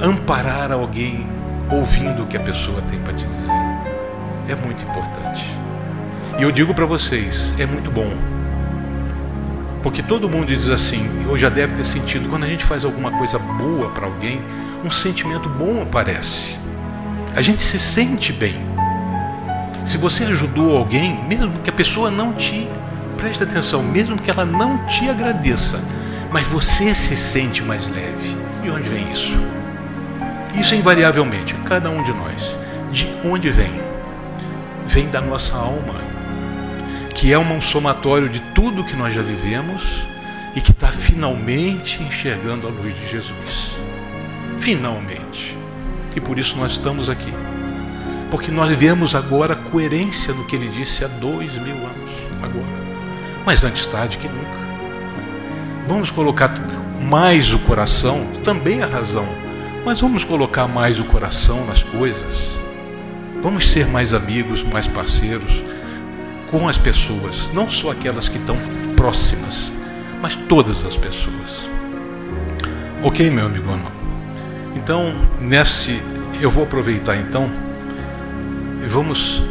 amparar 0.00 0.72
alguém 0.72 1.33
ouvindo 1.70 2.22
o 2.22 2.26
que 2.26 2.36
a 2.36 2.40
pessoa 2.40 2.82
tem 2.82 2.98
para 3.00 3.12
te 3.12 3.26
dizer. 3.26 3.50
É 4.48 4.54
muito 4.54 4.82
importante. 4.84 5.44
E 6.38 6.42
eu 6.42 6.50
digo 6.50 6.74
para 6.74 6.86
vocês, 6.86 7.52
é 7.58 7.66
muito 7.66 7.90
bom. 7.90 8.12
Porque 9.82 10.02
todo 10.02 10.28
mundo 10.28 10.46
diz 10.46 10.68
assim, 10.68 11.06
ou 11.28 11.38
já 11.38 11.48
deve 11.48 11.74
ter 11.74 11.84
sentido, 11.84 12.28
quando 12.28 12.44
a 12.44 12.46
gente 12.46 12.64
faz 12.64 12.84
alguma 12.84 13.10
coisa 13.12 13.38
boa 13.38 13.90
para 13.90 14.06
alguém, 14.06 14.40
um 14.84 14.90
sentimento 14.90 15.48
bom 15.48 15.82
aparece. 15.82 16.58
A 17.36 17.42
gente 17.42 17.62
se 17.62 17.78
sente 17.78 18.32
bem. 18.32 18.56
Se 19.84 19.98
você 19.98 20.24
ajudou 20.24 20.76
alguém, 20.76 21.22
mesmo 21.24 21.52
que 21.62 21.70
a 21.70 21.72
pessoa 21.72 22.10
não 22.10 22.32
te 22.32 22.66
preste 23.16 23.42
atenção, 23.42 23.82
mesmo 23.82 24.16
que 24.16 24.30
ela 24.30 24.44
não 24.44 24.86
te 24.86 25.08
agradeça, 25.08 25.82
mas 26.30 26.46
você 26.46 26.94
se 26.94 27.16
sente 27.16 27.62
mais 27.62 27.88
leve. 27.90 28.36
De 28.62 28.70
onde 28.70 28.88
vem 28.88 29.10
isso? 29.12 29.32
Isso 30.54 30.74
invariavelmente, 30.74 31.54
cada 31.64 31.90
um 31.90 32.02
de 32.02 32.12
nós. 32.12 32.56
De 32.92 33.06
onde 33.24 33.50
vem? 33.50 33.72
Vem 34.86 35.08
da 35.08 35.20
nossa 35.20 35.56
alma, 35.56 35.94
que 37.14 37.32
é 37.32 37.38
um 37.38 37.60
somatório 37.60 38.28
de 38.28 38.40
tudo 38.54 38.84
que 38.84 38.96
nós 38.96 39.14
já 39.14 39.22
vivemos 39.22 39.82
e 40.54 40.60
que 40.60 40.70
está 40.70 40.88
finalmente 40.88 42.02
enxergando 42.02 42.66
a 42.66 42.70
luz 42.70 42.94
de 42.94 43.10
Jesus. 43.10 43.72
Finalmente. 44.58 45.56
E 46.14 46.20
por 46.20 46.38
isso 46.38 46.56
nós 46.56 46.72
estamos 46.72 47.10
aqui 47.10 47.32
porque 48.34 48.50
nós 48.50 48.76
vemos 48.76 49.14
agora 49.14 49.54
coerência 49.54 50.34
no 50.34 50.44
que 50.44 50.56
ele 50.56 50.68
disse 50.68 51.04
há 51.04 51.06
dois 51.06 51.54
mil 51.54 51.76
anos, 51.76 52.10
agora. 52.42 52.66
Mas 53.46 53.62
antes 53.62 53.86
tarde 53.86 54.18
que 54.18 54.26
nunca. 54.26 54.58
Vamos 55.86 56.10
colocar 56.10 56.52
mais 57.00 57.52
o 57.52 57.60
coração, 57.60 58.26
também 58.42 58.82
a 58.82 58.86
razão, 58.86 59.24
mas 59.84 60.00
vamos 60.00 60.24
colocar 60.24 60.66
mais 60.66 60.98
o 60.98 61.04
coração 61.04 61.64
nas 61.66 61.82
coisas. 61.82 62.48
Vamos 63.42 63.68
ser 63.68 63.86
mais 63.86 64.14
amigos, 64.14 64.62
mais 64.62 64.86
parceiros 64.88 65.62
com 66.50 66.68
as 66.68 66.78
pessoas, 66.78 67.50
não 67.52 67.68
só 67.68 67.90
aquelas 67.90 68.28
que 68.28 68.38
estão 68.38 68.56
próximas, 68.96 69.72
mas 70.22 70.34
todas 70.34 70.84
as 70.84 70.96
pessoas. 70.96 71.68
Ok, 73.02 73.28
meu 73.30 73.46
amigo? 73.46 73.64
Então, 74.74 75.14
nesse, 75.40 76.00
eu 76.40 76.50
vou 76.50 76.64
aproveitar 76.64 77.16
então 77.16 77.50
e 78.82 78.86
vamos 78.86 79.42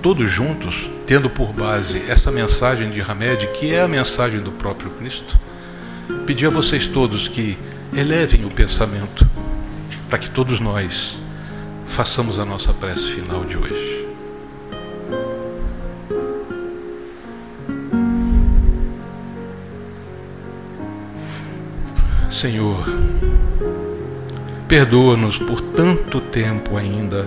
todos 0.00 0.30
juntos, 0.30 0.88
tendo 1.06 1.28
por 1.28 1.52
base 1.52 2.02
essa 2.08 2.30
mensagem 2.30 2.90
de 2.90 3.00
Hamed, 3.00 3.46
que 3.48 3.74
é 3.74 3.82
a 3.82 3.88
mensagem 3.88 4.40
do 4.40 4.52
próprio 4.52 4.90
Cristo, 4.90 5.38
pedir 6.26 6.46
a 6.46 6.50
vocês 6.50 6.86
todos 6.86 7.28
que 7.28 7.58
elevem 7.94 8.44
o 8.44 8.50
pensamento 8.50 9.26
para 10.14 10.20
que 10.20 10.30
todos 10.30 10.60
nós 10.60 11.18
façamos 11.88 12.38
a 12.38 12.44
nossa 12.44 12.72
prece 12.72 13.10
final 13.10 13.44
de 13.44 13.56
hoje. 13.56 14.06
Senhor, 22.30 22.86
perdoa-nos 24.68 25.36
por 25.36 25.60
tanto 25.60 26.20
tempo 26.20 26.76
ainda 26.76 27.26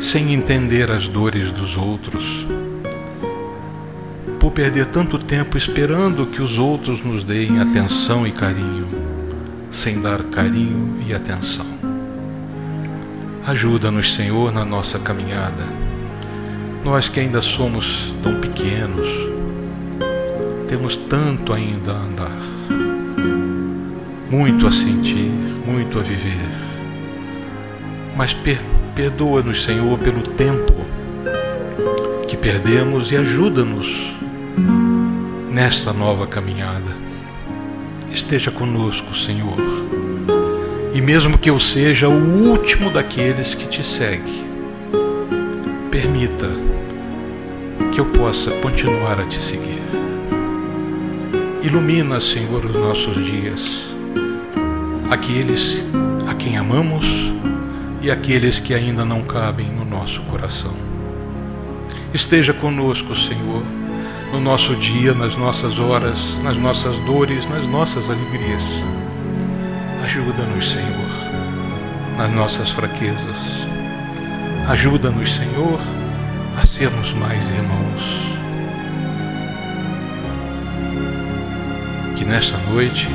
sem 0.00 0.32
entender 0.32 0.88
as 0.88 1.08
dores 1.08 1.50
dos 1.50 1.76
outros, 1.76 2.46
por 4.38 4.52
perder 4.52 4.86
tanto 4.86 5.18
tempo 5.18 5.58
esperando 5.58 6.26
que 6.26 6.40
os 6.40 6.56
outros 6.58 7.04
nos 7.04 7.24
deem 7.24 7.58
atenção 7.58 8.24
e 8.24 8.30
carinho, 8.30 9.07
sem 9.70 10.00
dar 10.00 10.22
carinho 10.24 11.02
e 11.06 11.14
atenção. 11.14 11.66
Ajuda-nos, 13.46 14.14
Senhor, 14.14 14.52
na 14.52 14.64
nossa 14.64 14.98
caminhada. 14.98 15.64
Nós 16.84 17.08
que 17.08 17.20
ainda 17.20 17.40
somos 17.40 18.12
tão 18.22 18.40
pequenos, 18.40 19.08
temos 20.68 20.96
tanto 20.96 21.52
ainda 21.52 21.92
a 21.92 21.96
andar, 21.96 22.38
muito 24.30 24.66
a 24.66 24.72
sentir, 24.72 25.30
muito 25.66 25.98
a 25.98 26.02
viver, 26.02 26.48
mas 28.16 28.32
perdoa 28.34 28.78
Perdoa-nos, 28.98 29.62
Senhor, 29.62 29.96
pelo 30.00 30.22
tempo 30.22 30.74
que 32.26 32.36
perdemos 32.36 33.12
e 33.12 33.16
ajuda-nos 33.16 33.86
nesta 35.52 35.92
nova 35.92 36.26
caminhada. 36.26 37.07
Esteja 38.12 38.50
conosco, 38.50 39.16
Senhor. 39.16 39.56
E 40.94 41.00
mesmo 41.00 41.38
que 41.38 41.50
eu 41.50 41.60
seja 41.60 42.08
o 42.08 42.48
último 42.48 42.90
daqueles 42.90 43.54
que 43.54 43.66
te 43.68 43.84
segue, 43.84 44.44
permita 45.90 46.48
que 47.92 48.00
eu 48.00 48.06
possa 48.06 48.50
continuar 48.60 49.20
a 49.20 49.24
te 49.24 49.40
seguir. 49.40 49.78
Ilumina, 51.62 52.20
Senhor, 52.20 52.64
os 52.64 52.74
nossos 52.74 53.26
dias, 53.26 53.84
aqueles 55.10 55.84
a 56.26 56.34
quem 56.34 56.56
amamos 56.56 57.04
e 58.00 58.10
aqueles 58.10 58.58
que 58.58 58.74
ainda 58.74 59.04
não 59.04 59.22
cabem 59.22 59.66
no 59.66 59.84
nosso 59.84 60.20
coração. 60.22 60.74
Esteja 62.12 62.52
conosco, 62.52 63.14
Senhor, 63.14 63.62
no 64.32 64.40
nosso 64.40 64.74
dia, 64.76 65.14
nas 65.14 65.36
nossas 65.36 65.78
horas, 65.78 66.38
nas 66.42 66.56
nossas 66.56 66.96
dores, 67.00 67.48
nas 67.48 67.66
nossas 67.66 68.10
alegrias. 68.10 68.62
Ajuda-nos, 70.04 70.70
Senhor, 70.70 71.10
nas 72.16 72.30
nossas 72.32 72.70
fraquezas. 72.70 73.36
Ajuda-nos, 74.68 75.34
Senhor, 75.34 75.80
a 76.60 76.66
sermos 76.66 77.12
mais 77.12 77.44
irmãos. 77.48 78.02
Que 82.16 82.24
nesta 82.24 82.58
noite 82.70 83.08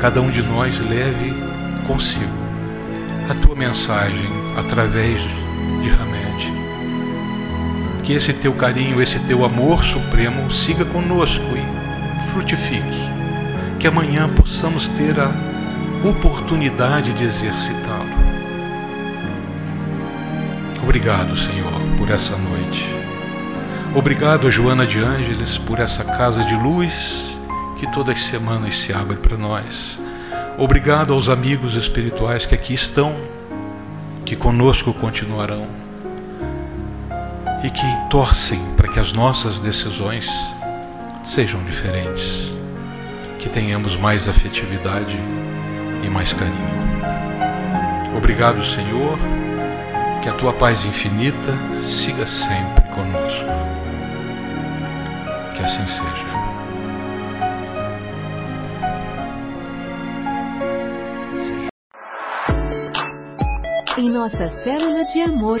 cada 0.00 0.20
um 0.20 0.30
de 0.30 0.42
nós 0.42 0.78
leve 0.88 1.34
consigo 1.86 2.38
a 3.28 3.34
tua 3.34 3.54
mensagem 3.54 4.30
através 4.56 5.20
de 5.82 5.90
Hamed. 5.90 6.07
Que 8.08 8.14
esse 8.14 8.32
teu 8.32 8.54
carinho, 8.54 9.02
esse 9.02 9.18
teu 9.26 9.44
amor 9.44 9.84
supremo 9.84 10.50
siga 10.50 10.82
conosco 10.82 11.44
e 11.54 12.24
frutifique. 12.30 13.02
Que 13.78 13.86
amanhã 13.86 14.26
possamos 14.30 14.88
ter 14.88 15.20
a 15.20 15.30
oportunidade 16.02 17.12
de 17.12 17.24
exercitá-lo. 17.24 18.08
Obrigado, 20.82 21.36
Senhor, 21.36 21.70
por 21.98 22.10
essa 22.10 22.34
noite. 22.34 22.82
Obrigado, 23.94 24.50
Joana 24.50 24.86
de 24.86 25.00
Ângeles, 25.00 25.58
por 25.58 25.78
essa 25.78 26.02
casa 26.02 26.42
de 26.44 26.54
luz 26.54 27.36
que 27.78 27.86
todas 27.92 28.16
as 28.16 28.22
semanas 28.22 28.78
se 28.78 28.90
abre 28.90 29.18
para 29.18 29.36
nós. 29.36 30.00
Obrigado 30.56 31.12
aos 31.12 31.28
amigos 31.28 31.74
espirituais 31.74 32.46
que 32.46 32.54
aqui 32.54 32.72
estão, 32.72 33.14
que 34.24 34.34
conosco 34.34 34.94
continuarão 34.94 35.87
e 37.62 37.70
que 37.70 38.08
torcem 38.10 38.74
para 38.76 38.88
que 38.88 39.00
as 39.00 39.12
nossas 39.12 39.58
decisões 39.58 40.28
sejam 41.24 41.62
diferentes, 41.64 42.52
que 43.38 43.48
tenhamos 43.48 43.96
mais 43.96 44.28
afetividade 44.28 45.16
e 46.02 46.08
mais 46.08 46.32
carinho. 46.32 46.78
Obrigado, 48.16 48.64
Senhor, 48.64 49.18
que 50.22 50.28
a 50.28 50.32
tua 50.32 50.52
paz 50.52 50.84
infinita 50.84 51.54
siga 51.86 52.26
sempre 52.26 52.84
conosco. 52.94 53.46
Que 55.54 55.64
assim 55.64 55.86
seja. 55.86 56.28
Em 63.98 64.10
nossa 64.10 64.48
célula 64.62 65.04
de 65.06 65.20
amor, 65.22 65.60